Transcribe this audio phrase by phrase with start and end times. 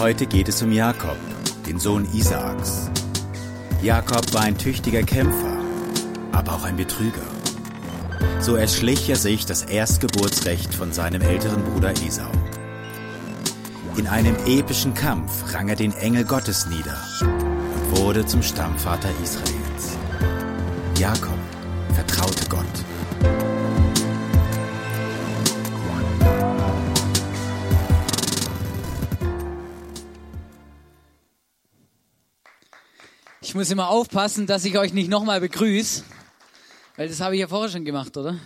[0.00, 1.18] Heute geht es um Jakob,
[1.66, 2.90] den Sohn Isaaks.
[3.82, 5.58] Jakob war ein tüchtiger Kämpfer,
[6.32, 7.20] aber auch ein Betrüger.
[8.40, 12.30] So erschlich er sich das Erstgeburtsrecht von seinem älteren Bruder Esau.
[13.98, 19.98] In einem epischen Kampf rang er den Engel Gottes nieder und wurde zum Stammvater Israels.
[20.98, 21.38] Jakob
[21.92, 22.64] vertraute Gott.
[33.60, 36.02] Muss immer aufpassen, dass ich euch nicht nochmal begrüße,
[36.96, 38.32] weil das habe ich ja vorher schon gemacht, oder?
[38.32, 38.40] Das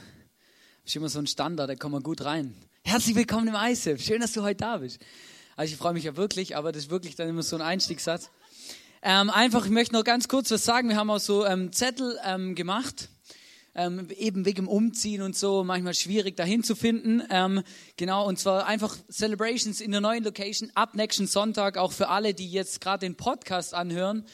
[0.87, 2.53] ist immer so ein Standard, da kommen wir gut rein.
[2.83, 4.03] Herzlich willkommen im ISIF.
[4.03, 4.99] Schön, dass du heute da bist.
[5.55, 8.33] Also ich freue mich ja wirklich, aber das ist wirklich dann immer so ein Einstiegssatz.
[9.03, 10.89] Ähm, einfach, ich möchte noch ganz kurz was sagen.
[10.89, 13.09] Wir haben auch so ähm, Zettel ähm, gemacht.
[13.77, 17.23] Ähm, eben wegen Umziehen und so, manchmal schwierig dahin zu finden.
[17.31, 17.63] Ähm,
[17.97, 22.35] genau, und zwar einfach Celebrations in der neuen Location ab nächsten Sonntag, auch für alle,
[22.35, 24.27] die jetzt gerade den Podcast anhören.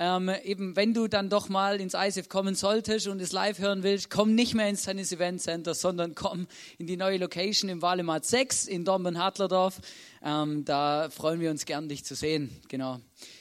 [0.00, 3.82] Ähm, eben, wenn du dann doch mal ins ISF kommen solltest und es live hören
[3.82, 6.46] willst, komm nicht mehr ins Tennis Event Center, sondern komm
[6.78, 9.80] in die neue Location im Walemat 6 in Dornbirn-Hadlerdorf.
[10.22, 12.48] Ähm, da freuen wir uns gern, dich zu sehen.
[12.68, 13.00] Genau.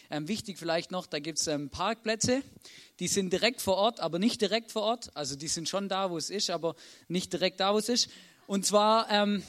[0.09, 2.41] Ähm, wichtig vielleicht noch, da gibt es ähm, Parkplätze.
[2.99, 5.11] Die sind direkt vor Ort, aber nicht direkt vor Ort.
[5.13, 6.75] Also die sind schon da, wo es ist, aber
[7.07, 8.09] nicht direkt da, wo es ist.
[8.47, 9.43] Und zwar ähm,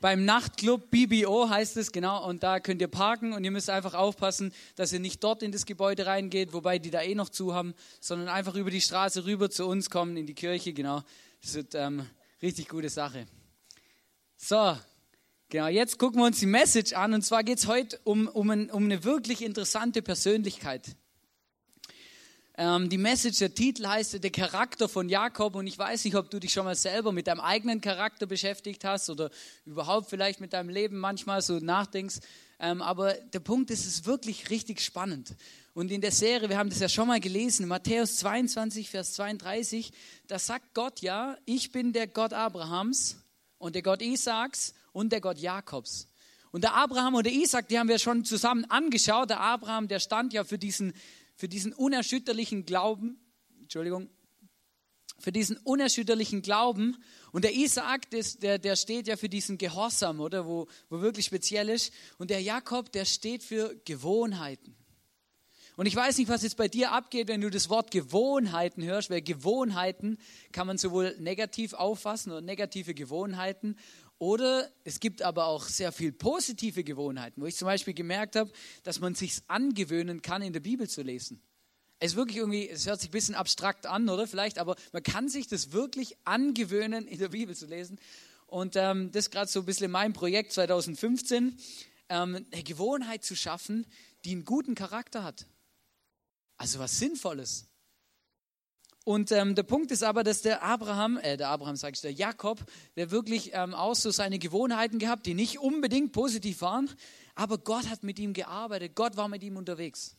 [0.00, 3.94] beim Nachtclub BBO heißt es, genau, und da könnt ihr parken und ihr müsst einfach
[3.94, 7.54] aufpassen, dass ihr nicht dort in das Gebäude reingeht, wobei die da eh noch zu
[7.54, 11.02] haben, sondern einfach über die Straße rüber zu uns kommen, in die Kirche, genau.
[11.42, 12.06] Das wird ähm,
[12.42, 13.26] richtig gute Sache.
[14.36, 14.76] So,
[15.48, 18.50] genau, jetzt gucken wir uns die Message an und zwar geht es heute um, um,
[18.50, 20.96] ein, um eine wirklich interessante Persönlichkeit.
[22.56, 26.30] Ähm, die Message, der Titel heißt der Charakter von Jakob und ich weiß nicht, ob
[26.30, 29.30] du dich schon mal selber mit deinem eigenen Charakter beschäftigt hast oder
[29.64, 32.20] überhaupt vielleicht mit deinem Leben manchmal so nachdenkst.
[32.60, 35.34] Ähm, aber der Punkt ist, es ist wirklich richtig spannend.
[35.72, 39.92] Und in der Serie, wir haben das ja schon mal gelesen, Matthäus 22, Vers 32,
[40.28, 43.16] da sagt Gott ja, ich bin der Gott Abrahams
[43.58, 46.06] und der Gott Isaaks und der Gott Jakobs.
[46.52, 49.28] Und der Abraham und der Isaac, die haben wir schon zusammen angeschaut.
[49.28, 50.92] Der Abraham, der stand ja für diesen
[51.34, 53.18] für diesen unerschütterlichen Glauben,
[53.60, 54.08] Entschuldigung,
[55.18, 56.96] für diesen unerschütterlichen Glauben.
[57.32, 61.26] Und der Isaak, das, der, der steht ja für diesen Gehorsam, oder, wo, wo wirklich
[61.26, 61.92] speziell ist.
[62.18, 64.76] Und der Jakob, der steht für Gewohnheiten.
[65.76, 69.10] Und ich weiß nicht, was jetzt bei dir abgeht, wenn du das Wort Gewohnheiten hörst,
[69.10, 70.18] weil Gewohnheiten
[70.52, 73.76] kann man sowohl negativ auffassen oder negative Gewohnheiten
[74.24, 78.50] oder es gibt aber auch sehr viel positive Gewohnheiten, wo ich zum Beispiel gemerkt habe,
[78.82, 81.42] dass man sich angewöhnen kann, in der Bibel zu lesen.
[81.98, 85.02] Es ist wirklich irgendwie, es hört sich ein bisschen abstrakt an, oder vielleicht, aber man
[85.02, 88.00] kann sich das wirklich angewöhnen, in der Bibel zu lesen.
[88.46, 91.58] Und ähm, das ist gerade so ein bisschen mein Projekt 2015,
[92.08, 93.84] ähm, eine Gewohnheit zu schaffen,
[94.24, 95.46] die einen guten Charakter hat.
[96.56, 97.66] Also was Sinnvolles.
[99.04, 102.12] Und ähm, der Punkt ist aber, dass der Abraham, äh, der Abraham sage ich, der
[102.12, 102.64] Jakob,
[102.96, 106.90] der wirklich ähm, auch so seine Gewohnheiten gehabt, die nicht unbedingt positiv waren,
[107.34, 110.16] aber Gott hat mit ihm gearbeitet, Gott war mit ihm unterwegs.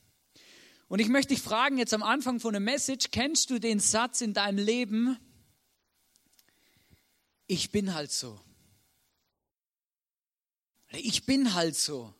[0.87, 4.21] Und ich möchte dich fragen, jetzt am Anfang von der Message, kennst du den Satz
[4.21, 5.17] in deinem Leben,
[7.47, 8.39] ich bin halt so.
[10.91, 12.13] Ich bin halt so.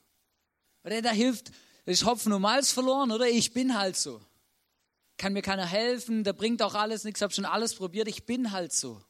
[0.84, 1.52] Oder da hilft,
[1.86, 3.28] ist Hopfen und Malz verloren, oder?
[3.28, 4.20] Ich bin halt so
[5.18, 8.52] kann mir keiner helfen, da bringt auch alles nichts, habe schon alles probiert, ich bin
[8.52, 9.02] halt so.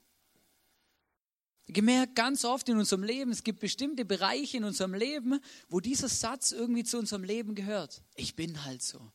[1.67, 6.09] Gemerkt ganz oft in unserem Leben, es gibt bestimmte Bereiche in unserem Leben, wo dieser
[6.09, 8.03] Satz irgendwie zu unserem Leben gehört.
[8.15, 9.11] Ich bin halt so.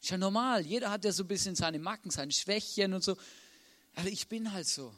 [0.00, 3.16] Ist ja normal, jeder hat ja so ein bisschen seine Macken, seine Schwächen und so.
[3.94, 4.94] Aber ich bin halt so.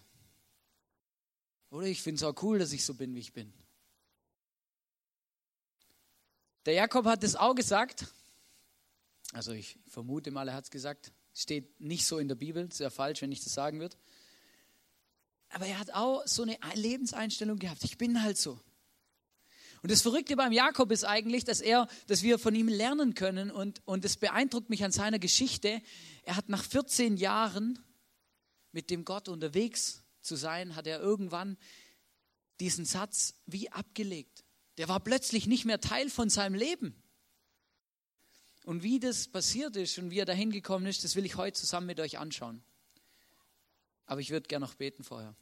[1.71, 3.53] Oder ich finde es auch cool, dass ich so bin, wie ich bin.
[6.67, 8.07] Der Jakob hat es auch gesagt,
[9.35, 11.13] also ich vermute mal, er hat es gesagt.
[11.35, 13.97] Steht nicht so in der Bibel, sehr falsch, wenn ich das sagen würde.
[15.49, 17.83] Aber er hat auch so eine Lebenseinstellung gehabt.
[17.83, 18.61] Ich bin halt so.
[19.83, 23.51] Und das Verrückte beim Jakob ist eigentlich, dass er, dass wir von ihm lernen können
[23.51, 25.83] und, und das beeindruckt mich an seiner Geschichte.
[26.23, 27.81] Er hat nach 14 Jahren
[28.71, 31.59] mit dem Gott unterwegs zu sein, hat er irgendwann
[32.61, 34.45] diesen Satz wie abgelegt.
[34.79, 37.04] Der war plötzlich nicht mehr Teil von seinem Leben.
[38.65, 41.59] Und wie das passiert ist und wie er dahin gekommen ist, das will ich heute
[41.59, 42.65] zusammen mit euch anschauen.
[44.07, 45.37] Aber ich würde gerne noch beten vorher.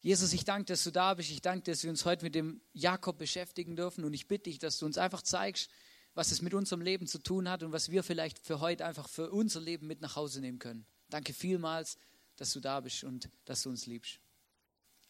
[0.00, 1.30] Jesus, ich danke, dass du da bist.
[1.30, 4.04] Ich danke, dass wir uns heute mit dem Jakob beschäftigen dürfen.
[4.04, 5.68] Und ich bitte dich, dass du uns einfach zeigst,
[6.14, 9.08] was es mit unserem Leben zu tun hat und was wir vielleicht für heute einfach
[9.08, 10.86] für unser Leben mit nach Hause nehmen können.
[11.10, 11.98] Danke vielmals,
[12.36, 14.20] dass du da bist und dass du uns liebst.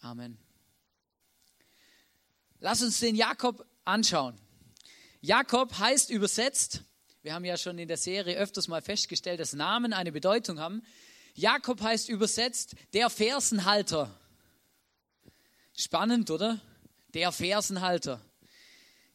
[0.00, 0.38] Amen.
[2.58, 4.45] Lass uns den Jakob anschauen.
[5.20, 6.82] Jakob heißt übersetzt,
[7.22, 10.82] wir haben ja schon in der Serie öfters mal festgestellt, dass Namen eine Bedeutung haben.
[11.34, 14.16] Jakob heißt übersetzt der Fersenhalter.
[15.74, 16.60] Spannend, oder?
[17.14, 18.20] Der Fersenhalter.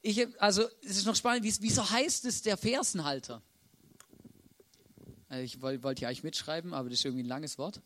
[0.02, 3.42] Ich, also, es ist noch spannend, wieso heißt es der Fersenhalter?
[5.30, 7.82] Also ich wollte wollt ja eigentlich mitschreiben, aber das ist irgendwie ein langes Wort.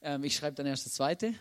[0.00, 1.34] Ähm, ich schreibe dann erst das zweite.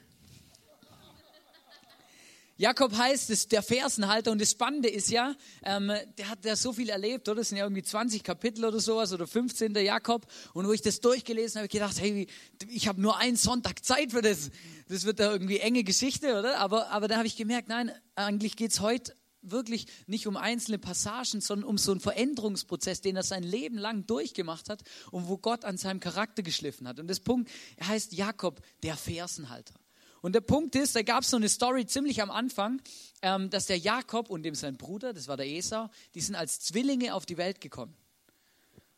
[2.60, 6.74] Jakob heißt es der Fersenhalter und das Spannende ist ja, ähm, der hat ja so
[6.74, 7.42] viel erlebt, oder?
[7.42, 9.76] Das sind ja irgendwie 20 Kapitel oder sowas oder 15.
[9.76, 10.26] der Jakob.
[10.54, 12.26] Und wo ich das durchgelesen habe, ich gedacht, hey,
[12.68, 14.50] ich habe nur einen Sonntag Zeit für das.
[14.90, 16.58] Das wird da irgendwie enge Geschichte, oder?
[16.58, 19.14] Aber, aber da habe ich gemerkt, nein, eigentlich geht es heute
[19.44, 24.08] wirklich nicht um einzelne Passagen, sondern um so einen Veränderungsprozess, den er sein Leben lang
[24.08, 24.82] durchgemacht hat
[25.12, 27.00] und wo Gott an seinem Charakter geschliffen hat.
[27.00, 29.76] Und das Punkt, er heißt Jakob, der Fersenhalter.
[30.22, 32.82] Und der Punkt ist, da gab es so eine Story ziemlich am Anfang,
[33.22, 36.60] ähm, dass der Jakob und dem sein Bruder, das war der Esau, die sind als
[36.60, 37.96] Zwillinge auf die Welt gekommen.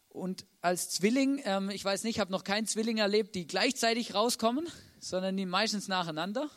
[0.10, 4.16] Und als Zwilling, ähm, ich weiß nicht, ich habe noch keinen Zwilling erlebt, die gleichzeitig
[4.16, 4.68] rauskommen,
[5.00, 6.50] sondern die meistens nacheinander.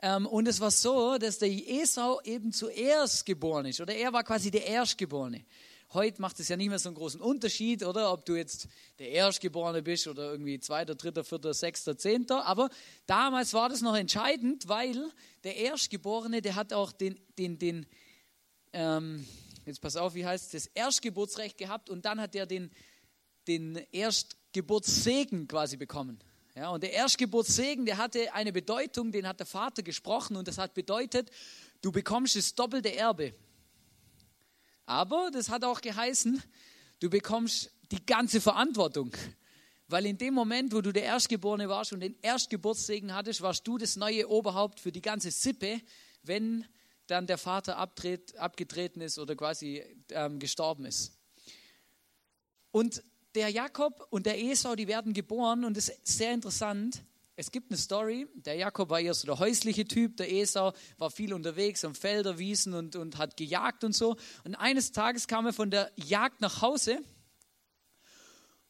[0.00, 4.24] Ähm, und es war so, dass der Esau eben zuerst geboren ist, oder er war
[4.24, 5.44] quasi der Erstgeborene.
[5.94, 8.68] Heute macht es ja nicht mehr so einen großen Unterschied, oder ob du jetzt
[8.98, 12.44] der Erstgeborene bist oder irgendwie zweiter, dritter, vierter, sechster, zehnter.
[12.44, 12.68] Aber
[13.06, 15.10] damals war das noch entscheidend, weil
[15.44, 17.86] der Erstgeborene, der hat auch den, den, den
[18.74, 19.26] ähm,
[19.64, 22.70] jetzt pass auf, wie heißt das Erstgeburtsrecht gehabt und dann hat er den,
[23.46, 26.18] den Erstgeburtssegen quasi bekommen.
[26.54, 30.58] Ja, und der Erstgeburtssegen, der hatte eine Bedeutung, den hat der Vater gesprochen und das
[30.58, 31.30] hat bedeutet,
[31.80, 33.32] du bekommst das doppelte Erbe.
[34.88, 36.42] Aber das hat auch geheißen,
[37.00, 39.14] du bekommst die ganze Verantwortung.
[39.86, 43.76] Weil in dem Moment, wo du der Erstgeborene warst und den Erstgeburtssegen hattest, warst du
[43.76, 45.82] das neue Oberhaupt für die ganze Sippe,
[46.22, 46.64] wenn
[47.06, 51.12] dann der Vater abtret, abgetreten ist oder quasi ähm, gestorben ist.
[52.70, 53.02] Und
[53.34, 57.02] der Jakob und der Esau, die werden geboren und das ist sehr interessant.
[57.40, 61.08] Es gibt eine Story, der Jakob war eher so der häusliche Typ, der Esau war
[61.08, 64.16] viel unterwegs am Felder, Wiesen und, und hat gejagt und so.
[64.42, 66.98] Und eines Tages kam er von der Jagd nach Hause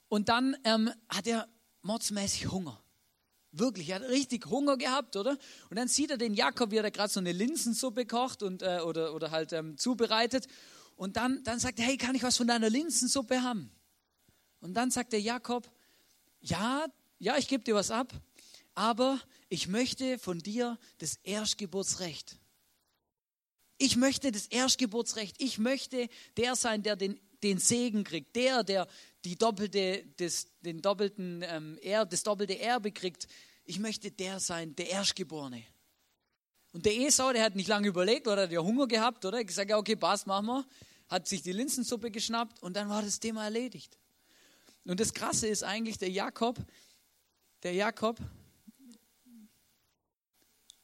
[0.08, 1.48] und dann ähm, hat er
[1.80, 2.78] mordsmäßig Hunger.
[3.52, 5.38] Wirklich, er hat richtig Hunger gehabt, oder?
[5.70, 8.80] Und dann sieht er den Jakob, wie er gerade so eine Linsensuppe kocht und, äh,
[8.84, 10.46] oder, oder halt ähm, zubereitet.
[10.94, 13.70] Und dann, dann sagt er, hey, kann ich was von deiner Linsensuppe haben?
[14.60, 15.70] Und dann sagt der Jakob,
[16.40, 16.84] ja,
[17.18, 18.12] ja, ich gebe dir was ab
[18.78, 22.36] aber ich möchte von dir das Erstgeburtsrecht.
[23.76, 25.34] Ich möchte das Erstgeburtsrecht.
[25.38, 28.36] Ich möchte der sein, der den, den Segen kriegt.
[28.36, 28.86] Der, der
[29.24, 33.26] die doppelte, das, den doppelten, ähm, er, das doppelte Erbe kriegt.
[33.64, 35.64] Ich möchte der sein, der Erstgeborene.
[36.72, 39.42] Und der Esau, der hat nicht lange überlegt, oder hat ja Hunger gehabt, oder?
[39.42, 40.66] Gesagt, okay, passt, machen wir.
[41.08, 43.98] Hat sich die Linsensuppe geschnappt und dann war das Thema erledigt.
[44.84, 46.58] Und das Krasse ist eigentlich, der Jakob,
[47.64, 48.18] der Jakob,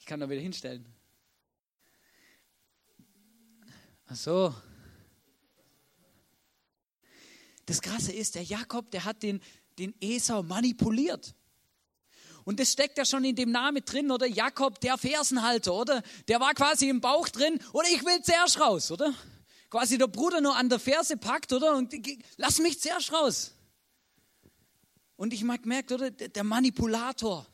[0.05, 0.85] ich kann da wieder hinstellen.
[4.07, 4.55] Ach so.
[7.65, 9.41] Das Krasse ist, der Jakob, der hat den,
[9.79, 11.35] den Esau manipuliert.
[12.45, 14.27] Und das steckt ja schon in dem Namen drin, oder?
[14.27, 16.03] Jakob, der Fersenhalter, oder?
[16.29, 19.15] Der war quasi im Bauch drin, oder ich will zuerst raus, oder?
[19.71, 21.77] Quasi der Bruder nur an der Ferse packt, oder?
[21.77, 21.95] Und
[22.37, 23.55] lass mich zuerst raus.
[25.17, 26.11] Und ich mag merkt, oder?
[26.11, 27.47] Der Manipulator.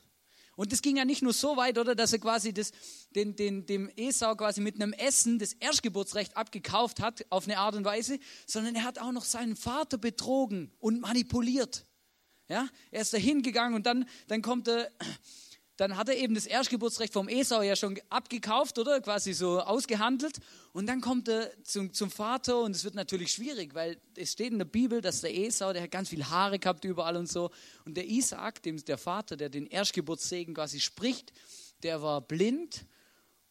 [0.60, 2.72] Und das ging ja nicht nur so weit, oder, dass er quasi das,
[3.16, 7.76] den, den, dem Esau quasi mit einem Essen das Erstgeburtsrecht abgekauft hat, auf eine Art
[7.76, 11.86] und Weise, sondern er hat auch noch seinen Vater betrogen und manipuliert.
[12.46, 14.90] Ja, er ist da hingegangen und dann, dann kommt er,
[15.80, 19.00] dann hat er eben das Erstgeburtsrecht vom Esau ja schon abgekauft, oder?
[19.00, 20.38] Quasi so ausgehandelt.
[20.74, 24.52] Und dann kommt er zum, zum Vater und es wird natürlich schwierig, weil es steht
[24.52, 27.50] in der Bibel, dass der Esau, der hat ganz viel Haare gehabt überall und so.
[27.86, 31.32] Und der Isaak, dem, der Vater, der den Erstgeburtssegen quasi spricht,
[31.82, 32.84] der war blind.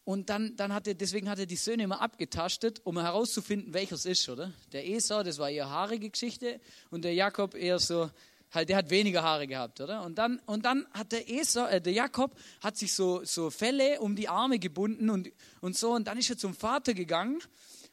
[0.04, 4.06] Und dann, dann hat er, deswegen hat er die Söhne immer abgetastet, um herauszufinden, welches
[4.06, 4.52] ist, oder?
[4.70, 6.60] Der Esau, das war eher haarige Geschichte
[6.90, 8.08] und der Jakob eher so
[8.52, 10.02] halt, der hat weniger Haare gehabt, oder?
[10.02, 14.00] Und dann, und dann hat der Esau, äh, der Jakob, hat sich so, so Felle
[14.00, 15.30] um die Arme gebunden und,
[15.60, 15.92] und so.
[15.92, 17.40] Und dann ist er zum Vater gegangen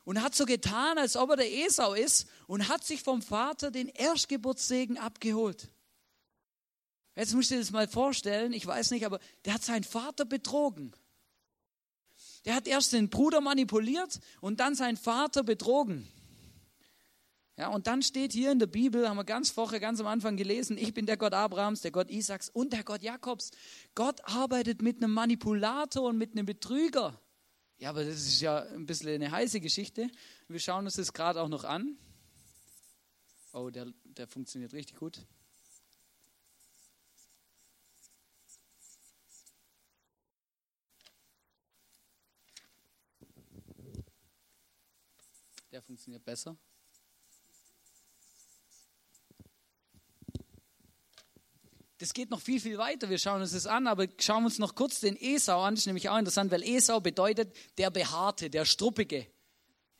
[0.04, 3.72] und hat so getan, als ob er der Esau ist und hat sich vom Vater
[3.72, 5.70] den Erstgeburtssegen abgeholt.
[7.16, 10.24] Jetzt musst du dir das mal vorstellen, ich weiß nicht, aber der hat seinen Vater
[10.24, 10.94] betrogen.
[12.46, 16.08] Der hat erst den Bruder manipuliert und dann seinen Vater betrogen.
[17.58, 20.38] Ja, und dann steht hier in der Bibel, haben wir ganz vorher, ganz am Anfang
[20.38, 23.50] gelesen, ich bin der Gott Abrahams, der Gott Isaaks und der Gott Jakobs.
[23.96, 27.20] Gott arbeitet mit einem Manipulator und mit einem Betrüger.
[27.80, 30.08] Ja, aber das ist ja ein bisschen eine heiße Geschichte.
[30.48, 31.98] Wir schauen uns das gerade auch noch an.
[33.54, 35.26] Oh, der, der funktioniert richtig gut.
[45.72, 46.56] Der funktioniert besser.
[52.00, 53.10] Das geht noch viel, viel weiter.
[53.10, 55.74] Wir schauen uns das an, aber schauen wir uns noch kurz den Esau an.
[55.74, 59.26] Das ist nämlich auch interessant, weil Esau bedeutet der Behaarte, der Struppige.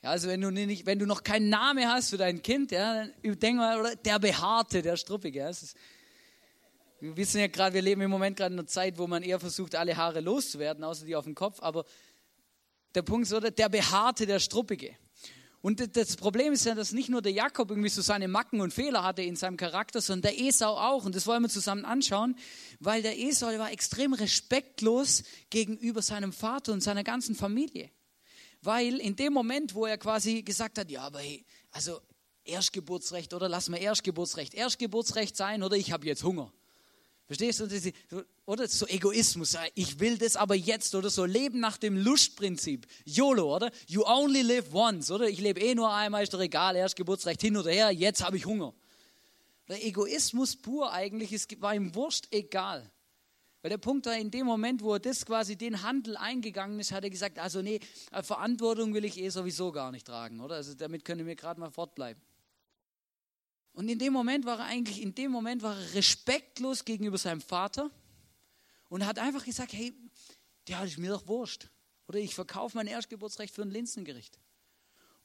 [0.02, 3.06] Ja, also wenn du, nicht, wenn du noch keinen Namen hast für dein Kind, ja,
[3.06, 5.40] dann denk mal, oder der Behaarte, der Struppige.
[5.40, 5.76] Ja, ist,
[7.00, 9.40] wir wissen ja gerade, wir leben im Moment gerade in einer Zeit, wo man eher
[9.40, 11.60] versucht, alle Haare loszuwerden, außer die auf dem Kopf.
[11.60, 11.84] Aber
[12.94, 14.96] der Punkt ist, oder der Behaarte, der Struppige.
[15.60, 18.72] Und das Problem ist ja, dass nicht nur der Jakob irgendwie so seine Macken und
[18.72, 21.04] Fehler hatte in seinem Charakter, sondern der Esau auch.
[21.04, 22.36] Und das wollen wir zusammen anschauen,
[22.78, 27.90] weil der Esau der war extrem respektlos gegenüber seinem Vater und seiner ganzen Familie.
[28.62, 32.00] Weil in dem Moment, wo er quasi gesagt hat, ja, aber hey, also
[32.44, 36.52] Erstgeburtsrecht oder lass mal Erstgeburtsrecht, Erstgeburtsrecht sein oder ich habe jetzt Hunger.
[37.28, 38.24] Verstehst du?
[38.46, 42.86] Oder so Egoismus, ich will das aber jetzt oder so Leben nach dem Lustprinzip.
[43.04, 43.70] YOLO, oder?
[43.86, 45.28] You only live once, oder?
[45.28, 48.46] Ich lebe eh nur einmal, ist doch egal, Erstgeburtsrecht hin oder her, jetzt habe ich
[48.46, 48.72] Hunger.
[49.68, 52.90] Der Egoismus pur eigentlich, es war ihm wurscht egal.
[53.60, 56.92] Weil der Punkt war, in dem Moment, wo er das quasi den Handel eingegangen ist,
[56.92, 57.80] hat er gesagt, also nee,
[58.22, 60.54] Verantwortung will ich eh sowieso gar nicht tragen, oder?
[60.54, 62.22] Also damit können wir gerade mal fortbleiben.
[63.78, 67.40] Und in dem Moment war er eigentlich, in dem Moment war er respektlos gegenüber seinem
[67.40, 67.92] Vater
[68.88, 69.94] und hat einfach gesagt, hey,
[70.66, 71.70] der ist mir doch wurscht.
[72.08, 74.40] Oder ich verkaufe mein Erstgeburtsrecht für ein Linsengericht.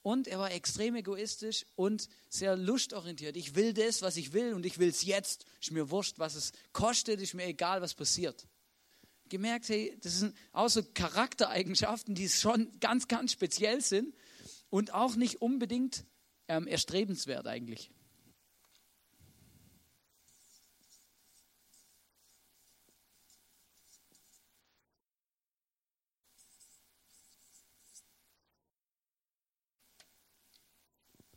[0.03, 3.37] Und er war extrem egoistisch und sehr lustorientiert.
[3.37, 5.45] Ich will das, was ich will und ich will es jetzt.
[5.59, 8.47] Ist mir wurscht, was es kostet, ist mir egal, was passiert.
[9.29, 14.13] Gemerkt, hey, das sind auch so Charaktereigenschaften, die schon ganz, ganz speziell sind
[14.69, 16.05] und auch nicht unbedingt
[16.47, 17.89] ähm, erstrebenswert eigentlich.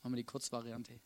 [0.07, 1.01] Machen wir die Kurzvariante.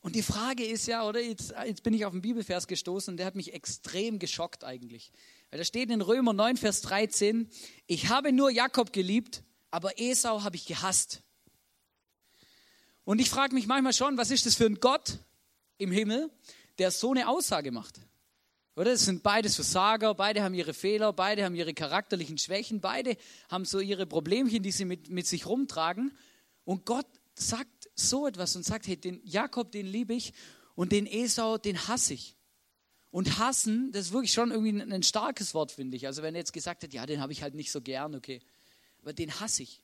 [0.00, 3.26] Und die Frage ist ja, oder jetzt, jetzt, bin ich auf einen Bibelvers gestoßen der
[3.26, 5.10] hat mich extrem geschockt eigentlich.
[5.50, 7.50] Weil da steht in Römer 9, Vers 13,
[7.88, 11.24] ich habe nur Jakob geliebt, aber Esau habe ich gehasst.
[13.02, 15.18] Und ich frage mich manchmal schon, was ist das für ein Gott
[15.78, 16.30] im Himmel,
[16.78, 18.00] der so eine Aussage macht?
[18.80, 18.92] Oder?
[18.92, 23.18] Es sind beides Versager, beide haben ihre Fehler, beide haben ihre charakterlichen Schwächen, beide
[23.50, 26.16] haben so ihre Problemchen, die sie mit, mit sich rumtragen.
[26.64, 30.32] Und Gott sagt so etwas und sagt, hey, den Jakob, den liebe ich
[30.76, 32.38] und den Esau, den hasse ich.
[33.10, 36.06] Und hassen, das ist wirklich schon irgendwie ein, ein starkes Wort, finde ich.
[36.06, 38.40] Also wenn er jetzt gesagt hat, ja, den habe ich halt nicht so gern, okay.
[39.02, 39.82] Aber den hasse ich.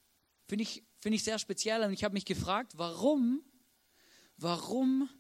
[0.48, 1.82] Finde ich, find ich sehr speziell.
[1.82, 3.42] Und ich habe mich gefragt, warum,
[4.38, 5.10] warum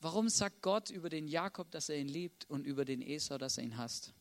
[0.00, 3.58] Warum sagt Gott über den Jakob, dass er ihn liebt und über den Esau, dass
[3.58, 4.14] er ihn hasst?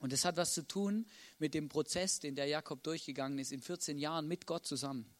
[0.00, 1.06] Und das hat was zu tun
[1.38, 5.14] mit dem Prozess, den der Jakob durchgegangen ist in 14 Jahren mit Gott zusammen.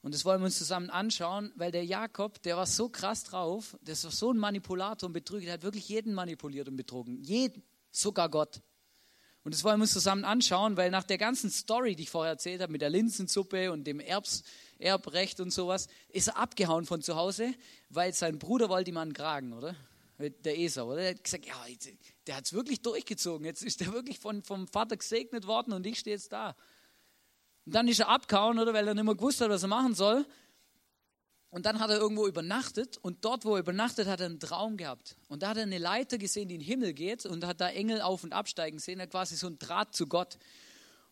[0.00, 3.76] Und das wollen wir uns zusammen anschauen, weil der Jakob, der war so krass drauf,
[3.82, 7.22] der war so ein Manipulator und Betrüger, der hat wirklich jeden manipuliert und betrogen.
[7.22, 8.62] Jeden, sogar Gott.
[9.44, 12.32] Und das wollen wir uns zusammen anschauen, weil nach der ganzen Story, die ich vorher
[12.32, 14.42] erzählt habe, mit der Linsensuppe und dem Erbs,
[14.78, 17.54] Erbrecht und sowas, ist er abgehauen von zu Hause,
[17.88, 19.74] weil sein Bruder wollte ihm einen Kragen, oder?
[20.18, 21.02] Der Esau, oder?
[21.02, 21.54] Der hat gesagt, ja,
[22.26, 23.46] der hat es wirklich durchgezogen.
[23.46, 26.56] Jetzt ist er wirklich von, vom Vater gesegnet worden und ich stehe jetzt da.
[27.64, 28.74] Und dann ist er abgehauen, oder?
[28.74, 30.26] Weil er nicht mehr gewusst hat, was er machen soll.
[31.50, 34.76] Und dann hat er irgendwo übernachtet und dort, wo er übernachtet, hat er einen Traum
[34.76, 35.16] gehabt.
[35.28, 37.70] Und da hat er eine Leiter gesehen, die in den Himmel geht und hat da
[37.70, 40.38] Engel auf und absteigen sehen, er hat quasi so einen Draht zu Gott.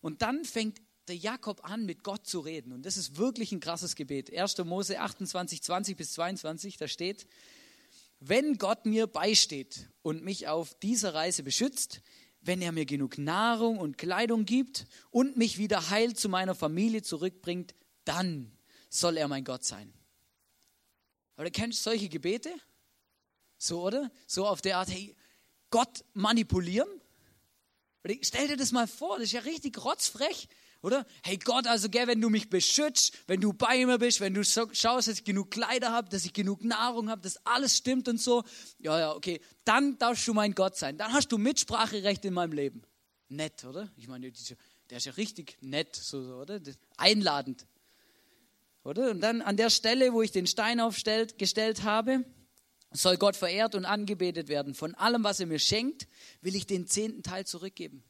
[0.03, 2.73] Und dann fängt der Jakob an, mit Gott zu reden.
[2.73, 4.37] Und das ist wirklich ein krasses Gebet.
[4.37, 4.59] 1.
[4.65, 7.27] Mose 28, 20 bis 22, da steht,
[8.21, 12.03] wenn Gott mir beisteht und mich auf dieser Reise beschützt,
[12.41, 17.03] wenn er mir genug Nahrung und Kleidung gibt und mich wieder heil zu meiner Familie
[17.03, 17.75] zurückbringt,
[18.05, 18.53] dann
[18.89, 19.93] soll er mein Gott sein.
[21.37, 22.53] Aber kennst du solche Gebete?
[23.59, 24.11] So, oder?
[24.27, 25.15] So auf der Art, hey,
[25.71, 26.89] Gott manipulieren?
[28.23, 30.49] Stell dir das mal vor, das ist ja richtig rotzfrech.
[30.83, 31.05] Oder?
[31.25, 34.45] Hey Gott, also gell, wenn du mich beschützt, wenn du bei mir bist, wenn du
[34.45, 38.21] schaust, dass ich genug Kleider habe, dass ich genug Nahrung habe, dass alles stimmt und
[38.21, 38.45] so,
[38.79, 40.97] ja, ja, okay, dann darfst du mein Gott sein.
[40.97, 42.83] Dann hast du Mitspracherecht in meinem Leben.
[43.29, 43.91] Nett, oder?
[43.97, 46.61] Ich meine, der ist ja richtig nett, so, oder?
[46.97, 47.67] Einladend.
[48.87, 49.11] Oder?
[49.11, 52.25] Und dann an der Stelle, wo ich den Stein aufgestellt habe,
[52.93, 54.75] soll Gott verehrt und angebetet werden.
[54.75, 56.07] Von allem, was er mir schenkt,
[56.41, 58.05] will ich den zehnten Teil zurückgeben.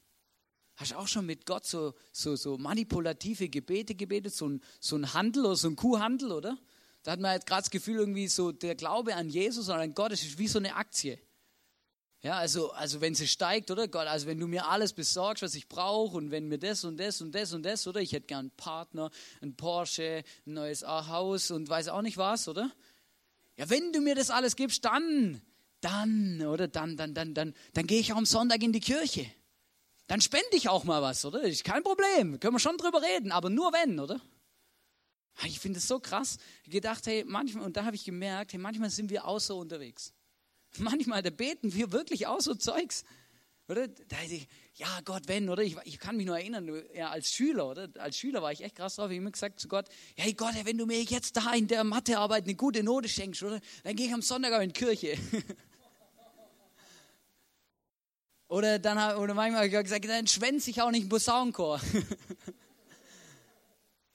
[0.76, 4.96] Hast du auch schon mit Gott so, so, so manipulative Gebete gebetet, so ein, so
[4.96, 6.58] ein Handel oder so ein Kuhhandel, oder?
[7.02, 9.94] Da hat man jetzt gerade das Gefühl, irgendwie so der Glaube an Jesus oder an
[9.94, 11.18] Gott ist wie so eine Aktie.
[12.26, 15.54] Ja, also, also wenn sie steigt, oder Gott, also wenn du mir alles besorgst, was
[15.54, 18.26] ich brauche und wenn mir das und das und das und das, oder ich hätte
[18.26, 22.72] gern einen Partner, ein Porsche, ein neues Haus und weiß auch nicht was, oder?
[23.56, 25.40] Ja, wenn du mir das alles gibst, dann,
[25.80, 29.30] dann, oder dann, dann, dann, dann, dann gehe ich auch am Sonntag in die Kirche.
[30.08, 31.42] Dann spende ich auch mal was, oder?
[31.42, 34.20] Ist kein Problem, können wir schon drüber reden, aber nur wenn, oder?
[35.44, 36.38] Ich finde es so krass.
[36.64, 40.12] Gedacht, hey, manchmal, und da habe ich gemerkt, hey, manchmal sind wir so unterwegs.
[40.78, 43.04] Manchmal, da beten wir wirklich auch so Zeugs.
[43.68, 43.88] Oder?
[43.88, 45.62] Da ich, ja, Gott, wenn, oder?
[45.62, 47.88] Ich, ich, kann mich nur erinnern, ja, als Schüler, oder?
[47.98, 49.06] Als Schüler war ich echt krass drauf.
[49.06, 51.82] Ich habe immer gesagt zu Gott, hey Gott, wenn du mir jetzt da in der
[51.82, 53.60] Mathearbeit eine gute Note schenkst, oder?
[53.82, 55.18] Dann gehe ich am Sonntag auch in die Kirche.
[58.48, 61.80] oder dann oder manchmal habe ich gesagt, dann schwänze ich auch nicht im Posaunenchor.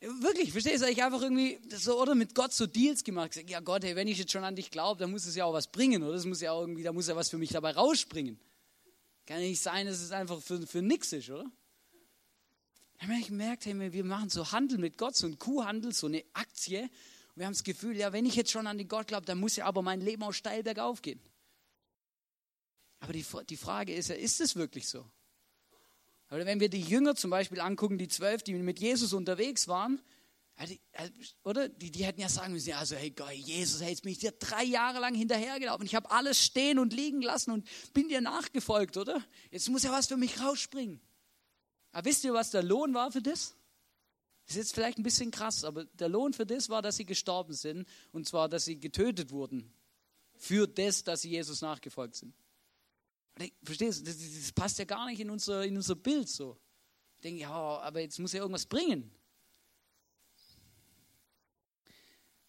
[0.02, 0.88] Wirklich, verstehst du?
[0.90, 3.32] Ich einfach irgendwie so, oder mit Gott so Deals gemacht.
[3.32, 5.46] Gesagt, ja Gott, hey, wenn ich jetzt schon an dich glaube, dann muss es ja
[5.46, 6.14] auch was bringen, oder?
[6.14, 8.40] Das muss ja auch irgendwie, da muss ja was für mich dabei rausspringen.
[9.28, 11.46] Kann ja nicht sein, dass es einfach für, für nix ist, oder?
[13.00, 16.08] Dann habe ich gemerkt, hey, wir machen so Handel mit Gott, so ein Kuhhandel, so
[16.08, 16.82] eine Aktie.
[16.82, 16.90] Und
[17.36, 19.56] wir haben das Gefühl, ja, wenn ich jetzt schon an den Gott glaube, dann muss
[19.56, 21.22] ja aber mein Leben auch steil bergauf gehen.
[23.00, 25.06] Aber die, die Frage ist ja, ist es wirklich so?
[26.32, 30.02] Oder wenn wir die Jünger zum Beispiel angucken, die zwölf, die mit Jesus unterwegs waren,
[31.44, 31.70] oder?
[31.70, 34.32] Die, die hätten ja sagen müssen, also hey Gott, Jesus, hey, jetzt bin ich dir
[34.32, 35.86] drei Jahre lang hinterhergelaufen.
[35.86, 39.24] Ich habe alles stehen und liegen lassen und bin dir nachgefolgt, oder?
[39.50, 41.02] Jetzt muss ja was für mich rausspringen.
[41.92, 43.56] Aber wisst ihr, was der Lohn war für das?
[44.46, 47.06] Das ist jetzt vielleicht ein bisschen krass, aber der Lohn für das war, dass sie
[47.06, 47.88] gestorben sind.
[48.12, 49.74] Und zwar, dass sie getötet wurden.
[50.36, 52.34] Für das, dass sie Jesus nachgefolgt sind.
[53.64, 56.60] Verstehst du, das, das, passt ja gar nicht in unser, in unser Bild so.
[57.16, 59.12] Ich denke, ja, aber jetzt muss ja irgendwas bringen.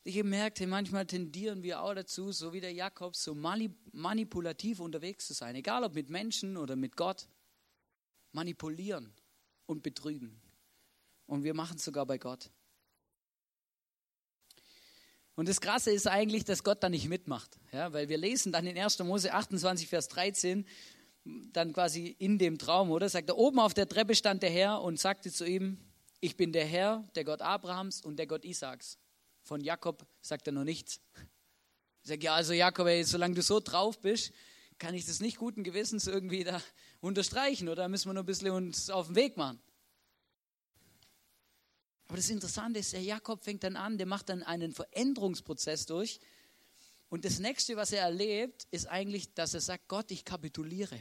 [0.05, 5.29] Ich habe gemerkt, manchmal tendieren wir auch dazu, so wie der Jakob, so manipulativ unterwegs
[5.29, 5.55] zu sein.
[5.55, 7.29] Egal ob mit Menschen oder mit Gott.
[8.33, 9.13] Manipulieren
[9.67, 10.41] und betrügen.
[11.27, 12.51] Und wir machen es sogar bei Gott.
[15.35, 17.59] Und das Krasse ist eigentlich, dass Gott da nicht mitmacht.
[17.73, 18.99] Ja, weil wir lesen dann in 1.
[19.01, 20.67] Mose 28, Vers 13,
[21.25, 23.09] dann quasi in dem Traum, oder?
[23.09, 25.79] Sagt er, oben auf der Treppe stand der Herr und sagte zu ihm,
[26.21, 28.99] ich bin der Herr, der Gott Abrahams und der Gott Isaaks.
[29.43, 31.01] Von Jakob sagt er noch nichts.
[32.03, 34.33] Ich sage, ja, also Jakob, ey, solange du so drauf bist,
[34.79, 36.61] kann ich das nicht guten Gewissens irgendwie da
[37.01, 39.61] unterstreichen oder müssen wir nur ein bisschen uns auf den Weg machen.
[42.13, 46.21] Aber das Interessante ist, der Jakob fängt dann an, der macht dann einen Veränderungsprozess durch.
[47.09, 51.01] Und das nächste, was er erlebt, ist eigentlich, dass er sagt, Gott, ich kapituliere.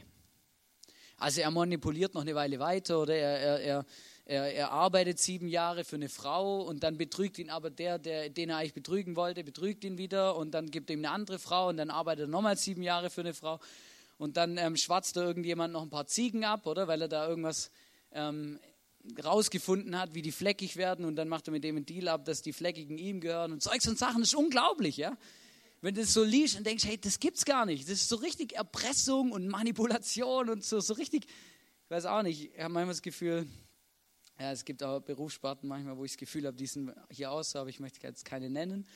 [1.18, 3.84] Also er manipuliert noch eine Weile weiter oder er, er,
[4.24, 8.30] er, er, arbeitet sieben Jahre für eine Frau und dann betrügt ihn aber der, der,
[8.30, 11.68] den er eigentlich betrügen wollte, betrügt ihn wieder und dann gibt ihm eine andere Frau
[11.68, 13.60] und dann arbeitet er nochmal sieben Jahre für eine Frau
[14.16, 16.88] und dann ähm, schwatzt er irgendjemand noch ein paar Ziegen ab, oder?
[16.88, 17.70] Weil er da irgendwas
[18.12, 18.58] ähm,
[19.22, 22.24] rausgefunden hat, wie die fleckig werden und dann macht er mit dem einen Deal ab,
[22.24, 24.20] dass die Fleckigen ihm gehören und Zeugs und Sachen.
[24.20, 25.16] Das ist unglaublich, ja.
[25.80, 27.84] Wenn du das so liest und denkst, hey, das gibt's gar nicht.
[27.84, 32.54] Das ist so richtig Erpressung und Manipulation und so, so richtig, ich weiß auch nicht,
[32.54, 33.48] ich habe manchmal das Gefühl,
[34.38, 37.56] ja, es gibt auch Berufssparten manchmal, wo ich das Gefühl habe, die sind hier aus,
[37.56, 38.86] aber ich möchte jetzt keine nennen.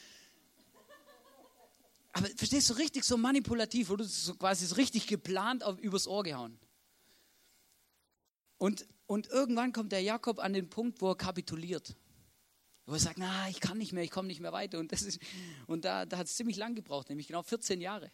[2.13, 6.23] Aber verstehst du, richtig so manipulativ, oder so quasi so richtig geplant auf, übers Ohr
[6.23, 6.59] gehauen.
[8.59, 11.97] Und und irgendwann kommt der Jakob an den Punkt, wo er kapituliert.
[12.87, 14.79] Wo er sagt, na, ich kann nicht mehr, ich komme nicht mehr weiter.
[14.79, 15.21] Und, das ist,
[15.67, 18.11] und da, da hat es ziemlich lang gebraucht, nämlich genau 14 Jahre.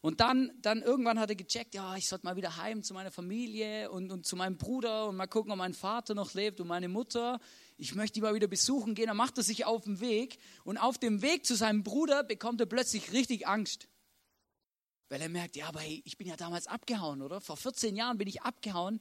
[0.00, 3.10] Und dann, dann irgendwann hat er gecheckt, ja, ich sollte mal wieder heim zu meiner
[3.10, 6.68] Familie und, und zu meinem Bruder und mal gucken, ob mein Vater noch lebt und
[6.68, 7.40] meine Mutter.
[7.78, 9.06] Ich möchte die mal wieder besuchen gehen.
[9.06, 12.60] Dann macht er sich auf den Weg und auf dem Weg zu seinem Bruder bekommt
[12.60, 13.88] er plötzlich richtig Angst.
[15.08, 17.40] Weil er merkt, ja, aber hey, ich bin ja damals abgehauen, oder?
[17.40, 19.00] Vor 14 Jahren bin ich abgehauen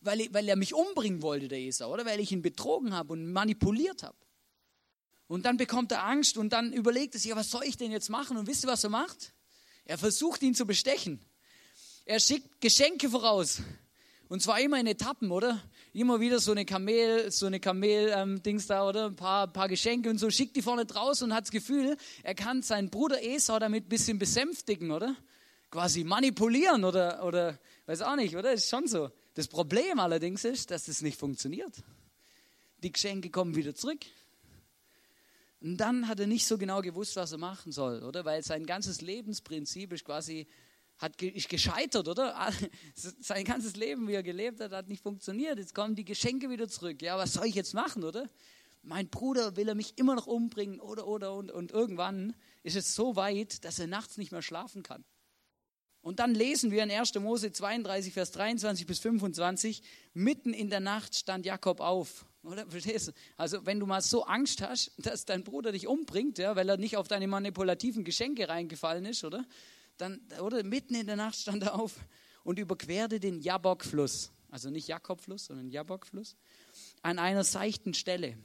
[0.00, 3.32] weil, weil er mich umbringen wollte, der Esau, oder weil ich ihn betrogen habe und
[3.32, 4.16] manipuliert habe.
[5.26, 7.92] Und dann bekommt er Angst und dann überlegt er sich, ja, was soll ich denn
[7.92, 8.36] jetzt machen?
[8.36, 9.32] Und wisst ihr, was er macht?
[9.84, 11.20] Er versucht ihn zu bestechen.
[12.04, 13.62] Er schickt Geschenke voraus.
[14.28, 15.60] Und zwar immer in Etappen, oder?
[15.92, 19.06] Immer wieder so eine Kamel, so eine Kamel-Dings ähm, da, oder?
[19.06, 22.34] Ein paar, paar Geschenke und so schickt die vorne draus und hat das Gefühl, er
[22.34, 25.16] kann seinen Bruder Esau damit ein bisschen besänftigen, oder?
[25.70, 28.52] Quasi manipulieren oder, oder, weiß auch nicht, oder?
[28.52, 29.10] Ist schon so.
[29.40, 31.72] Das Problem allerdings ist, dass es nicht funktioniert.
[32.82, 34.00] Die Geschenke kommen wieder zurück.
[35.62, 38.26] Und dann hat er nicht so genau gewusst, was er machen soll, oder?
[38.26, 40.46] Weil sein ganzes Lebensprinzip ist quasi
[40.98, 42.52] hat, ist gescheitert, oder?
[42.94, 45.58] Sein ganzes Leben, wie er gelebt hat, hat nicht funktioniert.
[45.58, 47.00] Jetzt kommen die Geschenke wieder zurück.
[47.00, 48.28] Ja, was soll ich jetzt machen, oder?
[48.82, 52.94] Mein Bruder will er mich immer noch umbringen, oder, oder, und, und irgendwann ist es
[52.94, 55.02] so weit, dass er nachts nicht mehr schlafen kann.
[56.02, 57.14] Und dann lesen wir in 1.
[57.16, 59.82] Mose 32, Vers 23 bis 25,
[60.14, 62.26] mitten in der Nacht stand Jakob auf.
[62.42, 62.64] Oder?
[63.36, 66.78] Also, wenn du mal so Angst hast, dass dein Bruder dich umbringt, ja, weil er
[66.78, 69.44] nicht auf deine manipulativen Geschenke reingefallen ist, oder?
[69.98, 71.96] Dann, oder mitten in der Nacht stand er auf
[72.44, 74.32] und überquerte den Jabok-Fluss.
[74.50, 76.36] Also nicht Jakob-Fluss, sondern Jabok-Fluss.
[77.02, 78.38] An einer seichten Stelle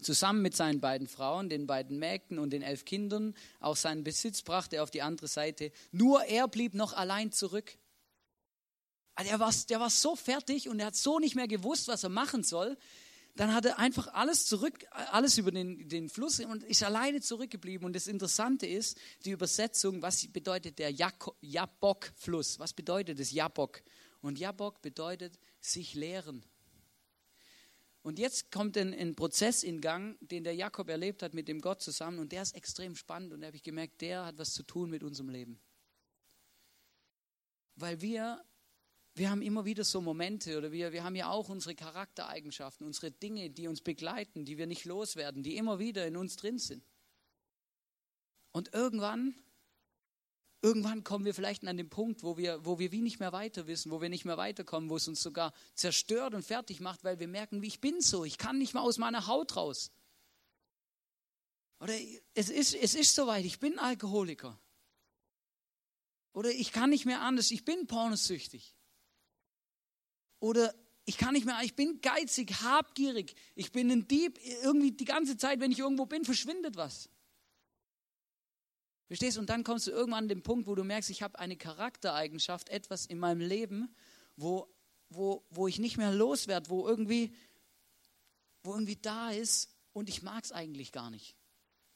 [0.00, 4.42] zusammen mit seinen beiden Frauen, den beiden Mägden und den elf Kindern, auch seinen Besitz
[4.42, 5.72] brachte er auf die andere Seite.
[5.92, 7.78] Nur er blieb noch allein zurück.
[9.14, 12.04] Also er war, der war so fertig und er hat so nicht mehr gewusst, was
[12.04, 12.76] er machen soll.
[13.34, 17.86] Dann hat er einfach alles zurück, alles über den, den Fluss und ist alleine zurückgeblieben.
[17.86, 22.58] Und das Interessante ist, die Übersetzung, was bedeutet der Jabok-Fluss?
[22.58, 23.82] Was bedeutet das Jabok?
[24.22, 26.44] Und Jabok bedeutet sich lehren.
[28.02, 31.60] Und jetzt kommt ein, ein, Prozess in Gang, den der Jakob erlebt hat mit dem
[31.60, 32.18] Gott zusammen.
[32.18, 33.32] Und der ist extrem spannend.
[33.32, 35.60] Und da habe ich gemerkt, der hat was zu tun mit unserem Leben.
[37.74, 38.44] Weil wir,
[39.14, 43.10] wir haben immer wieder so Momente oder wir, wir haben ja auch unsere Charaktereigenschaften, unsere
[43.10, 46.84] Dinge, die uns begleiten, die wir nicht loswerden, die immer wieder in uns drin sind.
[48.52, 49.34] Und irgendwann
[50.60, 53.68] Irgendwann kommen wir vielleicht an den Punkt, wo wir, wo wir wie nicht mehr weiter
[53.68, 57.20] wissen, wo wir nicht mehr weiterkommen, wo es uns sogar zerstört und fertig macht, weil
[57.20, 59.92] wir merken, wie ich bin so, ich kann nicht mehr aus meiner Haut raus.
[61.80, 61.94] Oder
[62.34, 64.58] es ist, es ist soweit, ich bin Alkoholiker.
[66.32, 68.74] Oder ich kann nicht mehr anders, ich bin pornosüchtig.
[70.40, 75.04] Oder ich kann nicht mehr, ich bin geizig, habgierig, ich bin ein Dieb, irgendwie die
[75.04, 77.08] ganze Zeit, wenn ich irgendwo bin, verschwindet was.
[79.08, 79.38] Verstehst?
[79.38, 79.40] du?
[79.40, 82.68] Und dann kommst du irgendwann an den Punkt, wo du merkst, ich habe eine Charaktereigenschaft,
[82.68, 83.94] etwas in meinem Leben,
[84.36, 84.68] wo,
[85.08, 87.34] wo, wo ich nicht mehr loswerde, wo irgendwie,
[88.62, 91.36] wo irgendwie da ist und ich mag es eigentlich gar nicht.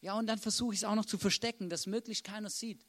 [0.01, 2.85] Ja, und dann versuche ich es auch noch zu verstecken, dass möglichst keiner sieht.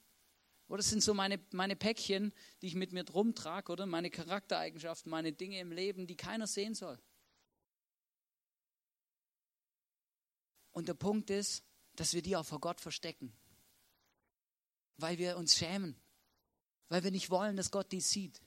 [0.70, 5.12] Oder das sind so meine, meine Päckchen, die ich mit mir rumtrage, oder meine Charaktereigenschaften,
[5.12, 6.98] meine Dinge im Leben, die keiner sehen soll.
[10.72, 11.64] Und der Punkt ist,
[11.98, 13.36] dass wir die auch vor Gott verstecken
[14.98, 15.96] weil wir uns schämen,
[16.90, 18.42] weil wir nicht wollen, dass Gott dies sieht.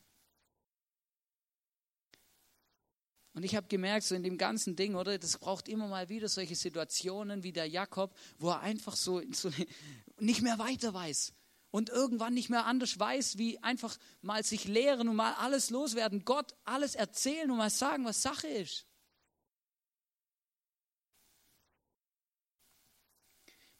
[3.34, 6.26] Und ich habe gemerkt, so in dem ganzen Ding, oder, das braucht immer mal wieder
[6.26, 9.50] solche Situationen wie der Jakob, wo er einfach so, so
[10.18, 11.34] nicht mehr weiter weiß
[11.70, 16.24] und irgendwann nicht mehr anders weiß, wie einfach mal sich lehren und mal alles loswerden,
[16.24, 18.86] Gott alles erzählen und mal sagen, was Sache ist.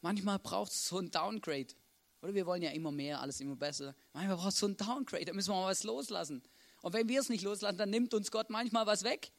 [0.01, 1.73] Manchmal braucht es so ein Downgrade.
[2.21, 3.95] Oder wir wollen ja immer mehr, alles immer besser.
[4.13, 6.41] Manchmal braucht so ein Downgrade, da müssen wir mal was loslassen.
[6.81, 9.31] Und wenn wir es nicht loslassen, dann nimmt uns Gott manchmal was weg.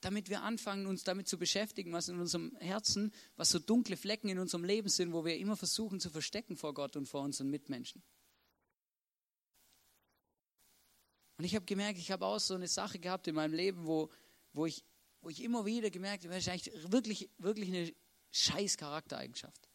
[0.00, 4.28] Damit wir anfangen, uns damit zu beschäftigen, was in unserem Herzen, was so dunkle Flecken
[4.28, 7.50] in unserem Leben sind, wo wir immer versuchen zu verstecken vor Gott und vor unseren
[7.50, 8.02] Mitmenschen.
[11.36, 14.10] Und ich habe gemerkt, ich habe auch so eine Sache gehabt in meinem Leben, wo,
[14.52, 14.84] wo, ich,
[15.20, 17.92] wo ich immer wieder gemerkt habe, das ist eigentlich wirklich, wirklich eine
[18.32, 19.67] scheiß Charaktereigenschaft.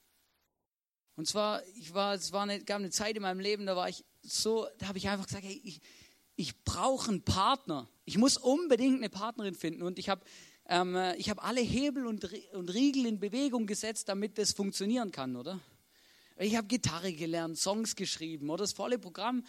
[1.15, 3.89] Und zwar, ich war, es war eine, gab eine Zeit in meinem Leben, da war
[3.89, 5.82] ich so, da habe ich einfach gesagt, hey, ich,
[6.36, 7.88] ich brauche einen Partner.
[8.06, 9.84] Ich muss unbedingt eine Partnerin finden.
[9.84, 10.23] Und ich habe
[10.67, 15.36] ähm, ich hab alle Hebel und, und Riegel in Bewegung gesetzt, damit das funktionieren kann,
[15.36, 15.60] oder?
[16.38, 19.43] Ich habe Gitarre gelernt, Songs geschrieben, oder das volle Programm.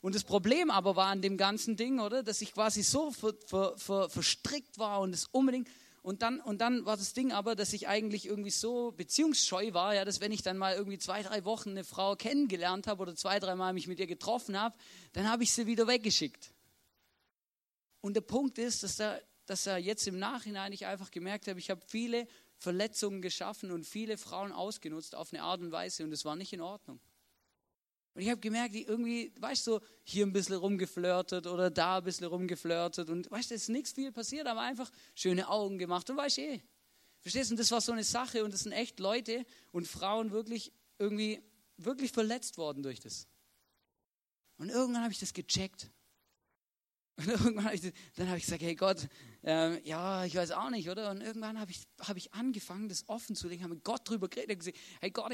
[0.00, 3.34] Und das Problem aber war an dem ganzen Ding, oder, dass ich quasi so ver,
[3.46, 5.68] ver, ver, verstrickt war und es unbedingt
[6.02, 9.94] und dann, und dann war das Ding aber, dass ich eigentlich irgendwie so beziehungsscheu war,
[9.94, 13.14] ja, dass wenn ich dann mal irgendwie zwei, drei Wochen eine Frau kennengelernt habe oder
[13.14, 14.76] zwei, drei Mal mich mit ihr getroffen habe,
[15.12, 16.52] dann habe ich sie wieder weggeschickt.
[18.00, 21.58] Und der Punkt ist, dass er, dass er jetzt im Nachhinein ich einfach gemerkt habe,
[21.58, 22.26] ich habe viele
[22.58, 26.52] Verletzungen geschaffen und viele Frauen ausgenutzt auf eine Art und Weise und es war nicht
[26.52, 27.00] in Ordnung.
[28.18, 31.98] Und ich habe gemerkt, die irgendwie, weißt du, so hier ein bisschen rumgeflirtet oder da
[31.98, 33.10] ein bisschen rumgeflirtet.
[33.10, 36.38] Und weißt du, es ist nichts viel passiert, aber einfach schöne Augen gemacht und weißt
[36.38, 36.62] du eh.
[37.20, 37.52] Verstehst du?
[37.52, 41.40] Und das war so eine Sache und das sind echt Leute und Frauen wirklich irgendwie,
[41.76, 43.28] wirklich verletzt worden durch das.
[44.56, 45.88] Und irgendwann habe ich das gecheckt.
[47.18, 49.06] Und irgendwann habe ich, dann habe ich gesagt, hey Gott,
[49.44, 51.12] äh, ja, ich weiß auch nicht, oder?
[51.12, 54.26] Und irgendwann habe ich, hab ich angefangen, das offen zu legen, habe mit Gott drüber
[54.26, 55.32] geredet und gesagt, hey Gott,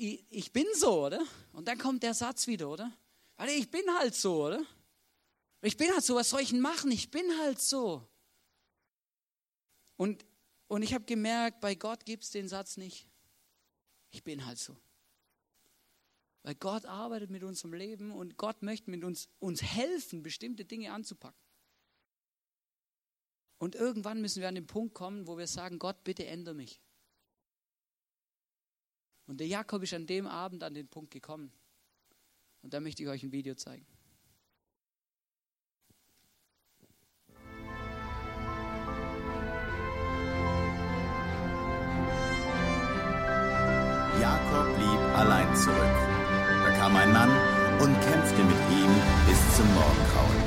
[0.00, 1.22] ich, ich, bin so, oder?
[1.52, 2.90] Und dann kommt der Satz wieder, oder?
[3.36, 4.64] Weil ich bin halt so, oder?
[5.60, 6.90] Ich bin halt so, was soll ich denn machen?
[6.90, 8.08] Ich bin halt so.
[9.96, 10.24] Und,
[10.68, 13.06] und ich habe gemerkt, bei Gott gibt es den Satz nicht.
[14.10, 14.74] Ich bin halt so.
[16.44, 20.92] Weil Gott arbeitet mit unserem Leben und Gott möchte mit uns, uns helfen, bestimmte Dinge
[20.92, 21.38] anzupacken.
[23.58, 26.80] Und irgendwann müssen wir an den Punkt kommen, wo wir sagen, Gott, bitte ändere mich.
[29.30, 31.52] Und der Jakob ist an dem Abend an den Punkt gekommen.
[32.62, 33.86] Und da möchte ich euch ein Video zeigen.
[44.20, 45.76] Jakob blieb allein zurück.
[46.64, 47.30] Da kam ein Mann
[47.82, 48.90] und kämpfte mit ihm
[49.28, 50.39] bis zum Morgengrauen.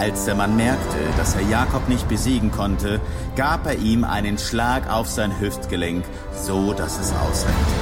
[0.00, 3.02] Als der Mann merkte, dass er Jakob nicht besiegen konnte,
[3.36, 6.06] gab er ihm einen Schlag auf sein Hüftgelenk,
[6.42, 7.74] so dass es ausrenkte.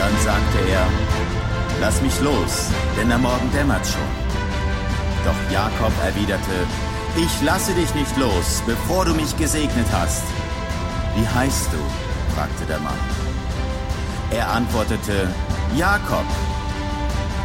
[0.00, 0.84] Dann sagte er,
[1.80, 2.66] Lass mich los,
[2.98, 4.02] denn der Morgen dämmert schon.
[5.24, 6.66] Doch Jakob erwiderte,
[7.16, 10.24] Ich lasse dich nicht los, bevor du mich gesegnet hast.
[11.14, 12.34] Wie heißt du?
[12.34, 12.98] fragte der Mann.
[14.32, 15.28] Er antwortete,
[15.76, 16.26] Jakob.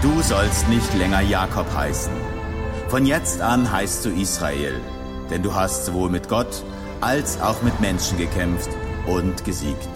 [0.02, 2.12] Du sollst nicht länger Jakob heißen.
[2.90, 4.82] Von jetzt an heißt du Israel,
[5.30, 6.64] denn du hast sowohl mit Gott
[7.00, 8.70] als auch mit Menschen gekämpft
[9.08, 9.88] und gesiegt.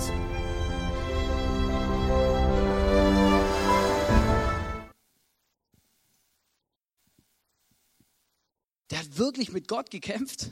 [8.92, 10.52] Der hat wirklich mit Gott gekämpft.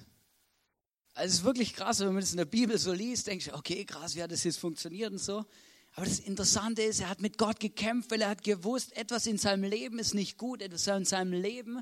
[1.14, 3.54] Also es ist wirklich krass, wenn man das in der Bibel so liest, denkst du,
[3.54, 5.46] okay, krass, wie hat das jetzt funktioniert und so.
[5.94, 9.38] Aber das Interessante ist, er hat mit Gott gekämpft, weil er hat gewusst, etwas in
[9.38, 11.82] seinem Leben ist nicht gut, etwas in seinem Leben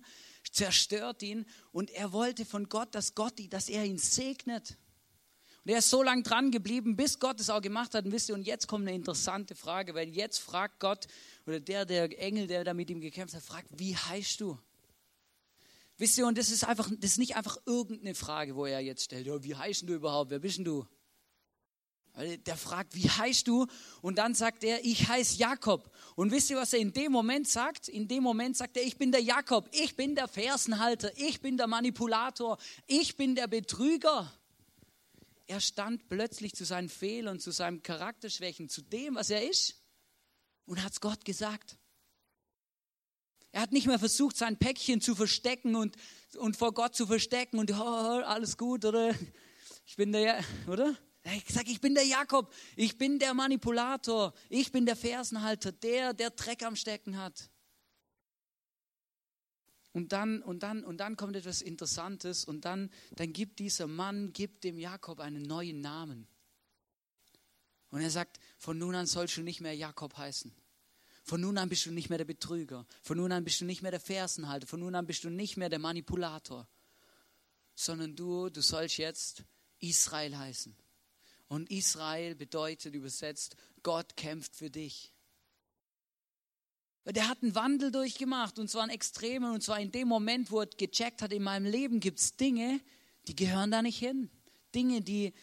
[0.51, 4.77] zerstört ihn und er wollte von Gott, dass Gott, dass er ihn segnet.
[5.67, 8.05] Und er ist so lange dran geblieben, bis Gott es auch gemacht hat.
[8.05, 11.07] Und wisst ihr, und jetzt kommt eine interessante Frage, weil jetzt fragt Gott,
[11.45, 14.57] oder der, der Engel, der da mit ihm gekämpft hat, fragt, wie heißt du?
[15.97, 19.03] Wisst ihr, und das ist einfach, das ist nicht einfach irgendeine Frage, wo er jetzt
[19.03, 20.87] stellt, ja, wie heißt du überhaupt, wer bist du?
[22.17, 23.67] Der fragt, wie heißt du?
[24.01, 25.91] Und dann sagt er, ich heiße Jakob.
[26.15, 27.87] Und wisst ihr, was er in dem Moment sagt?
[27.89, 31.57] In dem Moment sagt er, ich bin der Jakob, ich bin der Fersenhalter, ich bin
[31.57, 34.33] der Manipulator, ich bin der Betrüger.
[35.45, 39.75] Er stand plötzlich zu seinen Fehlern, zu seinen Charakterschwächen, zu dem, was er ist
[40.65, 41.77] und hat es Gott gesagt.
[43.51, 45.95] Er hat nicht mehr versucht, sein Päckchen zu verstecken und,
[46.37, 49.15] und vor Gott zu verstecken und oh, alles gut, oder?
[49.85, 50.95] Ich bin der, oder?
[51.27, 56.13] Hat gesagt, ich bin der Jakob, ich bin der Manipulator, ich bin der Fersenhalter, der,
[56.13, 57.49] der Dreck am Stecken hat.
[59.91, 64.31] Und dann, und dann, und dann kommt etwas Interessantes und dann, dann gibt dieser Mann,
[64.31, 66.27] gibt dem Jakob einen neuen Namen.
[67.89, 70.53] Und er sagt, von nun an sollst du nicht mehr Jakob heißen.
[71.23, 72.85] Von nun an bist du nicht mehr der Betrüger.
[73.01, 74.67] Von nun an bist du nicht mehr der Fersenhalter.
[74.67, 76.67] Von nun an bist du nicht mehr der Manipulator.
[77.75, 79.43] Sondern du, du sollst jetzt
[79.79, 80.75] Israel heißen.
[81.47, 85.13] Und Israel bedeutet übersetzt, Gott kämpft für dich.
[87.05, 90.59] Der hat einen Wandel durchgemacht und zwar einen extremen und zwar in dem Moment, wo
[90.59, 92.81] er gecheckt hat, in meinem Leben gibt es Dinge,
[93.27, 94.29] die gehören da nicht hin.
[94.75, 95.33] Dinge, die,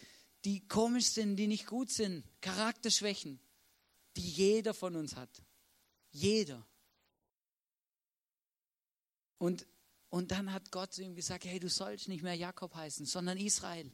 [0.44, 3.40] die komisch sind, die nicht gut sind, Charakterschwächen,
[4.16, 5.42] die jeder von uns hat.
[6.10, 6.66] Jeder.
[9.38, 9.66] Und,
[10.10, 13.38] und dann hat Gott zu ihm gesagt, hey, du sollst nicht mehr Jakob heißen, sondern
[13.38, 13.90] Israel.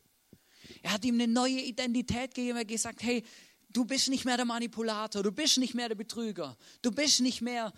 [0.82, 2.56] Er hat ihm eine neue Identität gegeben.
[2.56, 3.24] Er hat gesagt, hey,
[3.72, 7.40] du bist nicht mehr der Manipulator, du bist nicht mehr der Betrüger, du bist nicht
[7.40, 7.72] mehr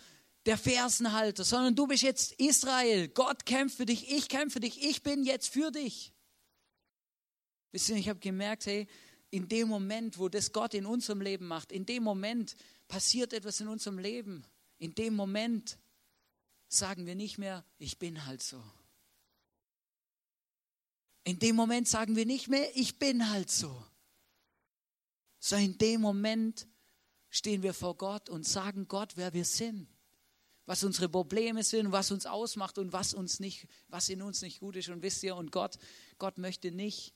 [0.47, 3.09] der Fersenhalter, sondern du bist jetzt Israel.
[3.09, 6.13] Gott kämpft für dich, ich kämpfe für dich, ich bin jetzt für dich.
[7.71, 8.87] Wisst ihr, ich habe gemerkt, hey,
[9.31, 12.55] in dem Moment, wo das Gott in unserem Leben macht, in dem Moment
[12.89, 14.45] passiert etwas in unserem Leben.
[14.79, 15.79] In dem Moment
[16.69, 18.63] sagen wir nicht mehr, ich bin halt so.
[21.25, 23.85] In dem Moment sagen wir nicht mehr, ich bin halt so.
[25.39, 26.67] So in dem Moment
[27.31, 29.89] stehen wir vor Gott und sagen Gott, wer wir sind,
[30.67, 34.61] was unsere Probleme sind, was uns ausmacht und was uns nicht, was in uns nicht
[34.61, 34.89] gut ist.
[34.89, 35.79] Und wisst ihr, und Gott,
[36.19, 37.15] Gott möchte nicht,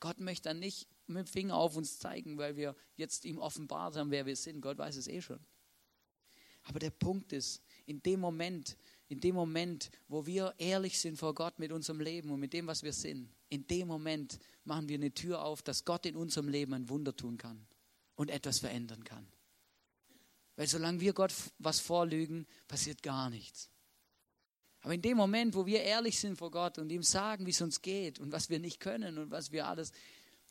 [0.00, 3.96] Gott möchte dann nicht mit dem Finger auf uns zeigen, weil wir jetzt ihm offenbart
[3.96, 4.60] haben, wer wir sind.
[4.60, 5.40] Gott weiß es eh schon.
[6.64, 8.76] Aber der Punkt ist, in dem Moment,
[9.08, 12.66] in dem Moment, wo wir ehrlich sind vor Gott mit unserem Leben und mit dem,
[12.66, 16.48] was wir sind, in dem Moment machen wir eine Tür auf, dass Gott in unserem
[16.48, 17.66] Leben ein Wunder tun kann
[18.16, 19.26] und etwas verändern kann.
[20.56, 23.70] Weil solange wir Gott was vorlügen, passiert gar nichts.
[24.82, 27.60] Aber in dem Moment, wo wir ehrlich sind vor Gott und ihm sagen, wie es
[27.60, 29.92] uns geht und was wir nicht können und was wir alles,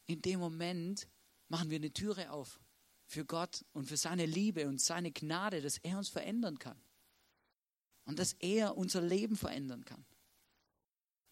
[0.06, 1.08] in dem Moment
[1.48, 2.60] machen wir eine Türe auf
[3.06, 6.78] für Gott und für seine Liebe und seine Gnade, dass er uns verändern kann.
[8.08, 10.04] Und dass er unser Leben verändern kann.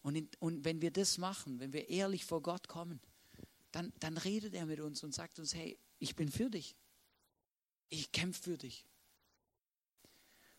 [0.02, 3.00] Und, in, und wenn wir das machen, wenn wir ehrlich vor Gott kommen,
[3.72, 6.76] dann, dann redet er mit uns und sagt uns, hey, ich bin für dich.
[7.88, 8.86] Ich kämpfe für dich.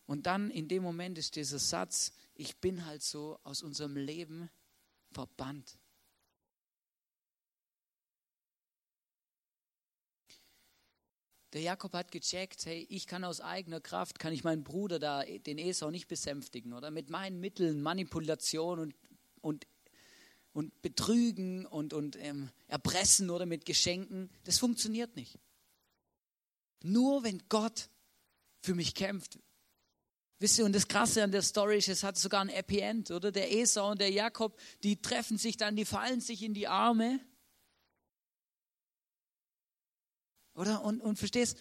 [0.04, 4.50] Und dann in dem Moment ist dieser Satz, ich bin halt so aus unserem Leben
[5.12, 5.78] verbannt.
[11.54, 15.24] Der Jakob hat gecheckt, hey, ich kann aus eigener Kraft, kann ich meinen Bruder da,
[15.24, 16.90] den Esau, nicht besänftigen, oder?
[16.90, 18.94] Mit meinen Mitteln, Manipulation und,
[19.40, 19.66] und,
[20.52, 25.38] und Betrügen und, und ähm, Erpressen oder mit Geschenken, das funktioniert nicht.
[26.82, 27.88] Nur wenn Gott
[28.60, 29.38] für mich kämpft.
[30.40, 33.10] Wisst ihr, und das Krasse an der Story ist, es hat sogar ein Happy End,
[33.10, 33.32] oder?
[33.32, 37.20] Der Esau und der Jakob, die treffen sich dann, die fallen sich in die Arme
[40.58, 40.82] Oder?
[40.84, 41.56] Und, und verstehst?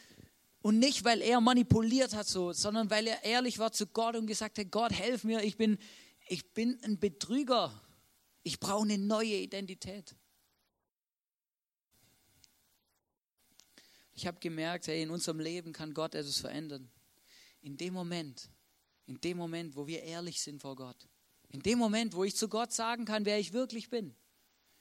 [0.62, 4.26] Und nicht, weil er manipuliert hat, so, sondern weil er ehrlich war zu Gott und
[4.26, 5.78] gesagt hat, Gott, helf mir, ich bin,
[6.28, 7.72] ich bin ein Betrüger.
[8.42, 10.16] Ich brauche eine neue Identität.
[14.14, 16.90] Ich habe gemerkt, hey, in unserem Leben kann Gott etwas verändern.
[17.62, 18.50] In dem Moment,
[19.06, 21.08] in dem Moment, wo wir ehrlich sind vor Gott.
[21.50, 24.16] In dem Moment, wo ich zu Gott sagen kann, wer ich wirklich bin.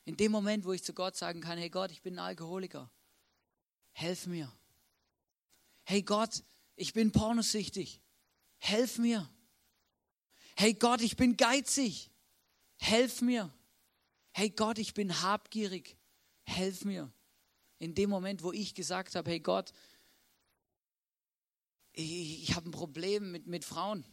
[0.06, 2.90] In dem Moment, wo ich zu Gott sagen kann, hey Gott, ich bin ein Alkoholiker
[3.96, 4.52] helf mir.
[5.84, 6.42] Hey Gott,
[6.76, 8.00] ich bin pornosüchtig,
[8.58, 9.28] helf mir.
[10.54, 12.10] Hey Gott, ich bin geizig,
[12.76, 13.50] helf mir.
[14.32, 15.96] Hey Gott, ich bin habgierig,
[16.42, 17.10] helf mir.
[17.78, 19.72] In dem Moment, wo ich gesagt habe, hey Gott,
[21.92, 24.04] ich, ich habe ein Problem mit, mit Frauen.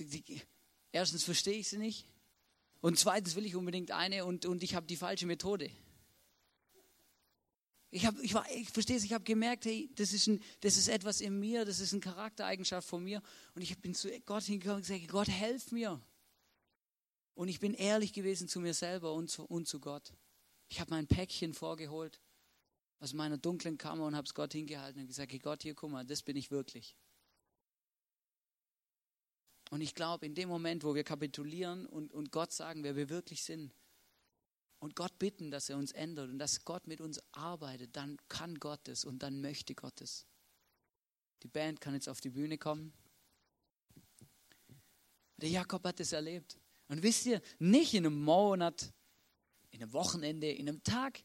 [0.00, 0.42] Die, die,
[0.90, 2.06] erstens verstehe ich sie nicht
[2.80, 5.70] und zweitens will ich unbedingt eine und, und ich habe die falsche Methode.
[7.90, 10.76] Ich, hab, ich, war, ich verstehe es, ich habe gemerkt, hey, das ist, ein, das
[10.76, 13.22] ist etwas in mir, das ist eine Charaktereigenschaft von mir.
[13.54, 16.00] Und ich bin zu Gott hingekommen und gesagt, Gott, helf mir.
[17.34, 20.12] Und ich bin ehrlich gewesen zu mir selber und zu, und zu Gott.
[20.68, 22.20] Ich habe mein Päckchen vorgeholt
[23.00, 25.90] aus meiner dunklen Kammer und habe es Gott hingehalten und gesagt, hey Gott, hier, guck
[25.90, 26.96] mal, das bin ich wirklich.
[29.70, 33.08] Und ich glaube, in dem Moment, wo wir kapitulieren und, und Gott sagen, wer wir
[33.08, 33.72] wirklich sind,
[34.80, 38.58] und Gott bitten, dass er uns ändert und dass Gott mit uns arbeitet, dann kann
[38.58, 40.26] Gott es und dann möchte Gott es.
[41.42, 42.92] Die Band kann jetzt auf die Bühne kommen.
[45.36, 46.58] Der Jakob hat es erlebt.
[46.88, 48.92] Und wisst ihr, nicht in einem Monat,
[49.70, 51.22] in einem Wochenende, in einem Tag,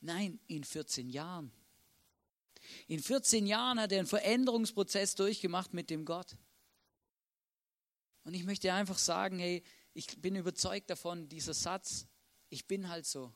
[0.00, 1.52] nein, in 14 Jahren.
[2.88, 6.36] In 14 Jahren hat er einen Veränderungsprozess durchgemacht mit dem Gott.
[8.24, 9.62] Und ich möchte einfach sagen, hey,
[9.94, 12.06] ich bin überzeugt davon, dieser Satz,
[12.52, 13.32] ich bin halt so.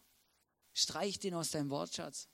[0.74, 2.28] Streich den aus deinem Wortschatz.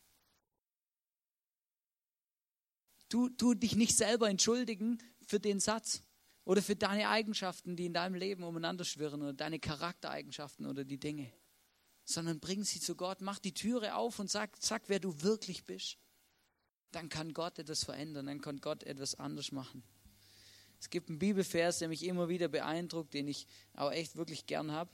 [3.08, 6.02] Tu, tu dich nicht selber entschuldigen für den Satz
[6.44, 10.98] oder für deine Eigenschaften, die in deinem Leben umeinander schwirren oder deine Charaktereigenschaften oder die
[10.98, 11.32] Dinge,
[12.04, 15.64] sondern bring sie zu Gott, mach die Türe auf und sag, sag, wer du wirklich
[15.64, 15.98] bist.
[16.90, 19.84] Dann kann Gott etwas verändern, dann kann Gott etwas anders machen.
[20.80, 24.72] Es gibt einen Bibelvers, der mich immer wieder beeindruckt, den ich auch echt wirklich gern
[24.72, 24.90] habe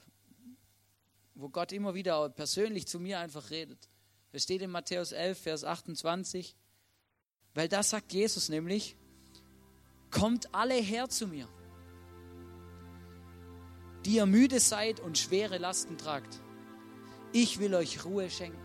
[1.38, 3.88] wo Gott immer wieder persönlich zu mir einfach redet.
[4.32, 6.56] Das steht in Matthäus 11, Vers 28,
[7.54, 8.96] weil da sagt Jesus nämlich,
[10.10, 11.48] kommt alle her zu mir,
[14.04, 16.40] die ihr müde seid und schwere Lasten tragt.
[17.32, 18.58] Ich will euch Ruhe schenken.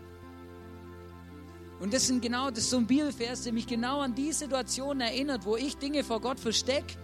[1.78, 5.00] Und das sind genau, das ist so ein Bibelvers, der mich genau an die Situation
[5.00, 6.96] erinnert, wo ich Dinge vor Gott verstecke,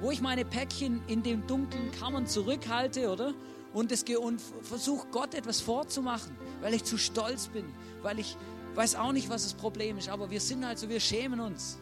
[0.00, 3.34] wo ich meine Päckchen in den dunklen Kammern zurückhalte, oder?
[3.72, 7.64] Und, es, und versuche Gott etwas vorzumachen, weil ich zu stolz bin,
[8.02, 8.36] weil ich
[8.74, 11.78] weiß auch nicht, was das Problem ist, aber wir sind halt so, wir schämen uns.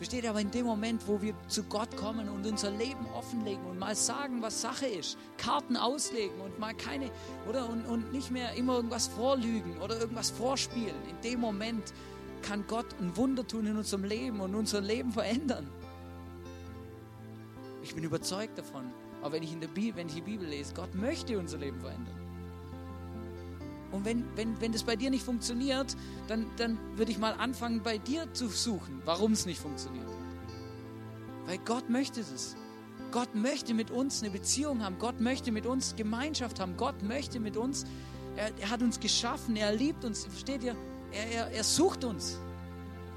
[0.00, 0.30] Versteht ihr?
[0.30, 3.94] Aber in dem Moment, wo wir zu Gott kommen und unser Leben offenlegen und mal
[3.94, 7.10] sagen, was Sache ist, Karten auslegen und mal keine,
[7.46, 7.68] oder?
[7.68, 10.96] Und, und nicht mehr immer irgendwas vorlügen oder irgendwas vorspielen.
[11.10, 11.92] In dem Moment
[12.40, 15.68] kann Gott ein Wunder tun in unserem Leben und unser Leben verändern.
[17.82, 18.90] Ich bin überzeugt davon.
[19.22, 21.80] Aber wenn ich, in der Bibel, wenn ich die Bibel lese, Gott möchte unser Leben
[21.80, 22.14] verändern.
[23.92, 25.96] Und wenn, wenn, wenn das bei dir nicht funktioniert,
[26.28, 30.06] dann, dann würde ich mal anfangen, bei dir zu suchen, warum es nicht funktioniert.
[31.46, 32.56] Weil Gott möchte es.
[33.10, 34.96] Gott möchte mit uns eine Beziehung haben.
[35.00, 36.76] Gott möchte mit uns Gemeinschaft haben.
[36.76, 37.84] Gott möchte mit uns,
[38.36, 40.24] er, er hat uns geschaffen, er liebt uns.
[40.26, 40.76] Versteht ihr?
[41.12, 42.38] Er, er, er sucht uns.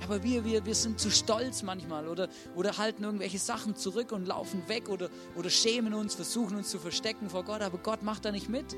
[0.03, 4.27] Aber wir, wir, wir sind zu stolz manchmal oder, oder halten irgendwelche Sachen zurück und
[4.27, 7.61] laufen weg oder, oder schämen uns, versuchen uns zu verstecken vor Gott.
[7.61, 8.75] Aber Gott macht da nicht mit.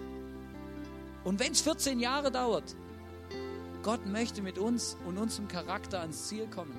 [1.24, 2.76] Und wenn es 14 Jahre dauert,
[3.82, 6.76] Gott möchte mit uns und unserem Charakter ans Ziel kommen.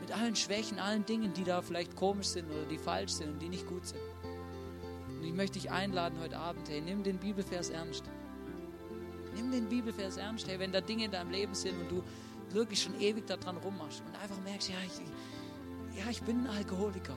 [0.00, 3.42] Mit allen Schwächen, allen Dingen, die da vielleicht komisch sind oder die falsch sind und
[3.42, 4.00] die nicht gut sind.
[5.08, 8.04] Und ich möchte dich einladen heute Abend, hey, nimm den Bibelvers ernst.
[9.34, 12.02] Nimm den Bibelvers ernst, hey, wenn da Dinge in deinem Leben sind und du
[12.54, 17.16] wirklich schon ewig daran rummachst und einfach merkst, ja, ich, ja, ich bin ein Alkoholiker.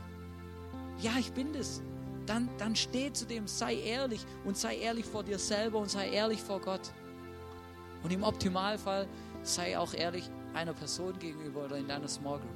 [1.00, 1.82] Ja, ich bin das
[2.28, 6.10] dann, dann steh zu dem, sei ehrlich und sei ehrlich vor dir selber und sei
[6.10, 6.92] ehrlich vor Gott.
[8.04, 9.08] Und im Optimalfall
[9.44, 12.52] sei auch ehrlich einer Person gegenüber oder in deiner Small Group.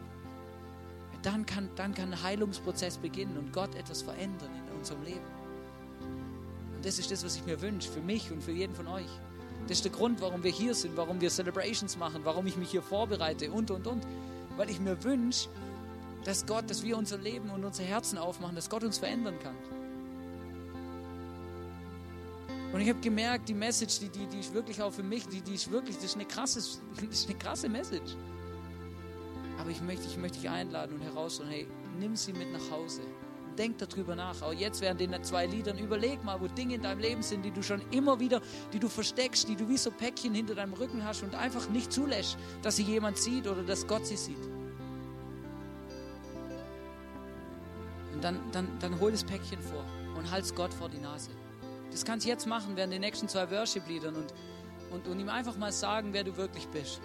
[1.24, 5.26] Dann kann, dann kann ein Heilungsprozess beginnen und Gott etwas verändern in unserem Leben.
[6.76, 9.10] Und das ist das, was ich mir wünsche, für mich und für jeden von euch.
[9.68, 12.72] Das ist der Grund, warum wir hier sind, warum wir Celebrations machen, warum ich mich
[12.72, 14.05] hier vorbereite und, und, und.
[14.57, 15.49] Weil ich mir wünsche,
[16.24, 19.55] dass Gott, dass wir unser Leben und unser Herzen aufmachen, dass Gott uns verändern kann.
[22.74, 25.41] Und ich habe gemerkt, die Message, die, die, die ist wirklich auch für mich, die,
[25.41, 26.59] die ist wirklich, das ist eine krasse,
[26.95, 28.16] das ist eine krasse Message.
[29.59, 31.68] Aber ich möchte, ich möchte dich einladen und herausholen, hey,
[31.99, 33.01] nimm sie mit nach Hause.
[33.62, 34.41] Denk darüber nach.
[34.41, 37.51] Auch jetzt während den zwei Liedern, überleg mal, wo Dinge in deinem Leben sind, die
[37.51, 38.41] du schon immer wieder,
[38.74, 41.93] die du versteckst, die du wie so Päckchen hinter deinem Rücken hast und einfach nicht
[41.93, 44.49] zulässt, dass sie jemand sieht oder dass Gott sie sieht.
[48.22, 49.86] dann, dann, dann hol das Päckchen vor
[50.18, 51.30] und halt's Gott vor die Nase.
[51.91, 54.34] Das kannst du jetzt machen während den nächsten zwei Worship-Liedern und,
[54.91, 57.01] und, und ihm einfach mal sagen, wer du wirklich bist.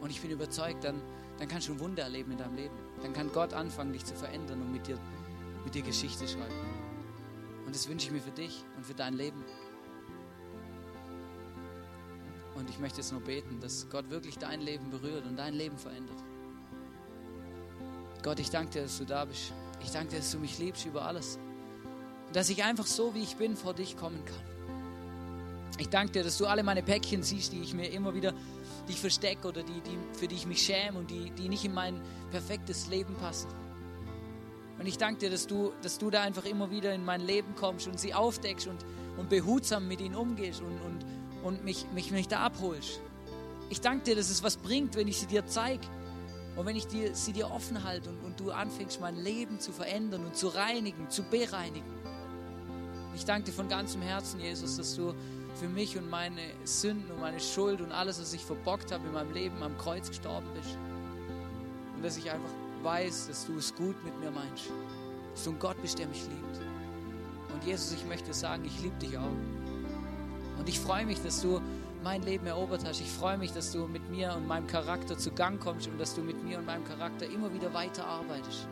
[0.00, 1.00] Und ich bin überzeugt, dann,
[1.38, 2.74] dann kannst du ein Wunder erleben in deinem Leben.
[3.02, 4.98] Dann kann Gott anfangen, dich zu verändern und mit dir,
[5.64, 6.54] mit dir Geschichte schreiben.
[7.66, 9.44] Und das wünsche ich mir für dich und für dein Leben.
[12.54, 15.78] Und ich möchte jetzt nur beten, dass Gott wirklich dein Leben berührt und dein Leben
[15.78, 16.16] verändert.
[18.22, 19.52] Gott, ich danke dir, dass du da bist.
[19.84, 21.38] Ich danke dir, dass du mich liebst über alles.
[22.26, 24.48] Und dass ich einfach so, wie ich bin, vor dich kommen kann.
[25.78, 28.32] Ich danke dir, dass du alle meine Päckchen siehst, die ich mir immer wieder,
[28.88, 31.64] die ich verstecke oder die, die, für die ich mich schäme und die, die nicht
[31.64, 32.00] in mein
[32.30, 33.48] perfektes Leben passen.
[34.78, 37.54] Und ich danke dir, dass du, dass du da einfach immer wieder in mein Leben
[37.56, 38.84] kommst und sie aufdeckst und,
[39.16, 41.04] und behutsam mit ihnen umgehst und, und,
[41.42, 43.00] und mich, mich, mich da abholst.
[43.70, 45.86] Ich danke dir, dass es was bringt, wenn ich sie dir zeige
[46.56, 49.72] und wenn ich dir, sie dir offen halte und, und du anfängst, mein Leben zu
[49.72, 51.98] verändern und zu reinigen, zu bereinigen.
[53.14, 55.12] Ich danke dir von ganzem Herzen, Jesus, dass du
[55.56, 59.12] für mich und meine Sünden und meine Schuld und alles, was ich verbockt habe in
[59.12, 60.78] meinem Leben, am Kreuz gestorben bist.
[61.96, 62.50] Und dass ich einfach
[62.82, 64.70] weiß, dass du es gut mit mir meinst.
[65.34, 66.60] Dass du ein Gott bist, der mich liebt.
[67.52, 69.30] Und Jesus, ich möchte sagen, ich liebe dich auch.
[70.58, 71.60] Und ich freue mich, dass du
[72.02, 73.00] mein Leben erobert hast.
[73.00, 76.14] Ich freue mich, dass du mit mir und meinem Charakter zu Gang kommst und dass
[76.14, 78.66] du mit mir und meinem Charakter immer wieder weiter arbeitest.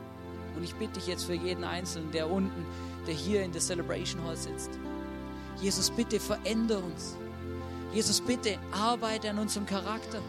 [0.57, 2.65] Und ich bitte dich jetzt für jeden Einzelnen, der unten,
[3.07, 4.71] der hier in der Celebration Hall sitzt.
[5.61, 7.17] Jesus, bitte verändere uns.
[7.93, 10.21] Jesus, bitte arbeite an unserem Charakter.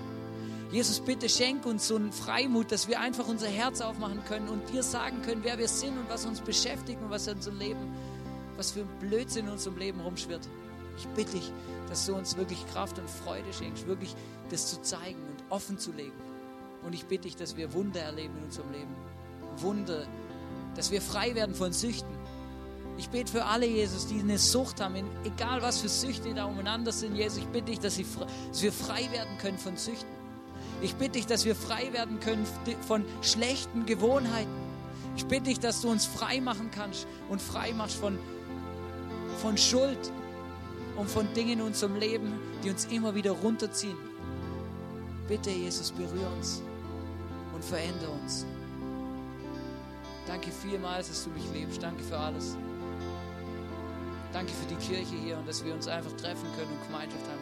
[0.72, 4.70] Jesus, bitte schenk uns so einen Freimut, dass wir einfach unser Herz aufmachen können und
[4.70, 7.94] dir sagen können, wer wir sind und was uns beschäftigt und was in unserem Leben,
[8.58, 10.48] was für ein Blödsinn in unserem Leben rumschwirrt.
[10.98, 11.54] Ich bitte dich,
[11.90, 14.14] dass du uns wirklich Kraft und Freude schenkst, wirklich
[14.50, 16.20] das zu zeigen und offen zu legen.
[16.84, 18.96] Und ich bitte dich, dass wir Wunder erleben in unserem Leben.
[19.58, 20.06] Wunder,
[20.76, 22.18] dass wir frei werden von Süchten.
[22.98, 26.92] Ich bete für alle, Jesus, die eine Sucht haben, egal was für Süchte da umeinander
[26.92, 28.06] sind, Jesus, ich bitte dich, dass, sie,
[28.50, 30.17] dass wir frei werden können von Süchten.
[30.82, 32.46] Ich bitte dich, dass wir frei werden können
[32.88, 34.52] von schlechten Gewohnheiten.
[35.16, 38.20] Ich bitte dich, dass du uns frei machen kannst und frei machst von,
[39.42, 40.12] von Schuld,
[40.98, 43.98] und von Dingen in unserem Leben, die uns immer wieder runterziehen.
[45.28, 46.62] Bitte, Jesus, berühre uns
[47.54, 48.46] und verändere uns.
[50.26, 51.82] Danke vielmals, dass du mich liebst.
[51.82, 52.58] Danke für alles.
[54.34, 57.37] Danke für die Kirche hier und dass wir uns einfach treffen können und Gemeinschaft haben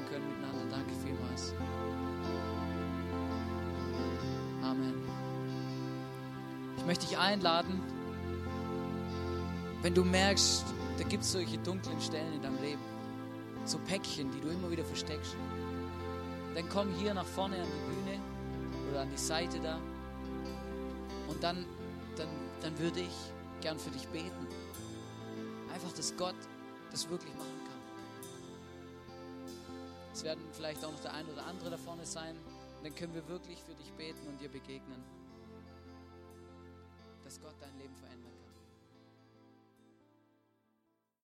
[6.86, 7.82] möchte dich einladen,
[9.82, 10.66] wenn du merkst,
[10.98, 12.82] da gibt es solche dunklen Stellen in deinem Leben
[13.66, 15.36] so Päckchen, die du immer wieder versteckst.
[16.54, 18.20] Dann komm hier nach vorne an die Bühne
[18.90, 19.80] oder an die Seite da.
[21.28, 21.66] Und dann,
[22.16, 22.30] dann,
[22.62, 23.16] dann würde ich
[23.62, 24.48] gern für dich beten.
[25.74, 26.36] Einfach, dass Gott
[26.92, 27.76] das wirklich machen kann.
[30.14, 32.36] Es werden vielleicht auch noch der ein oder andere da vorne sein.
[32.84, 35.04] Dann können wir wirklich für dich beten und dir begegnen,
[37.36, 38.05] dass Gott dein Leben verändern kann.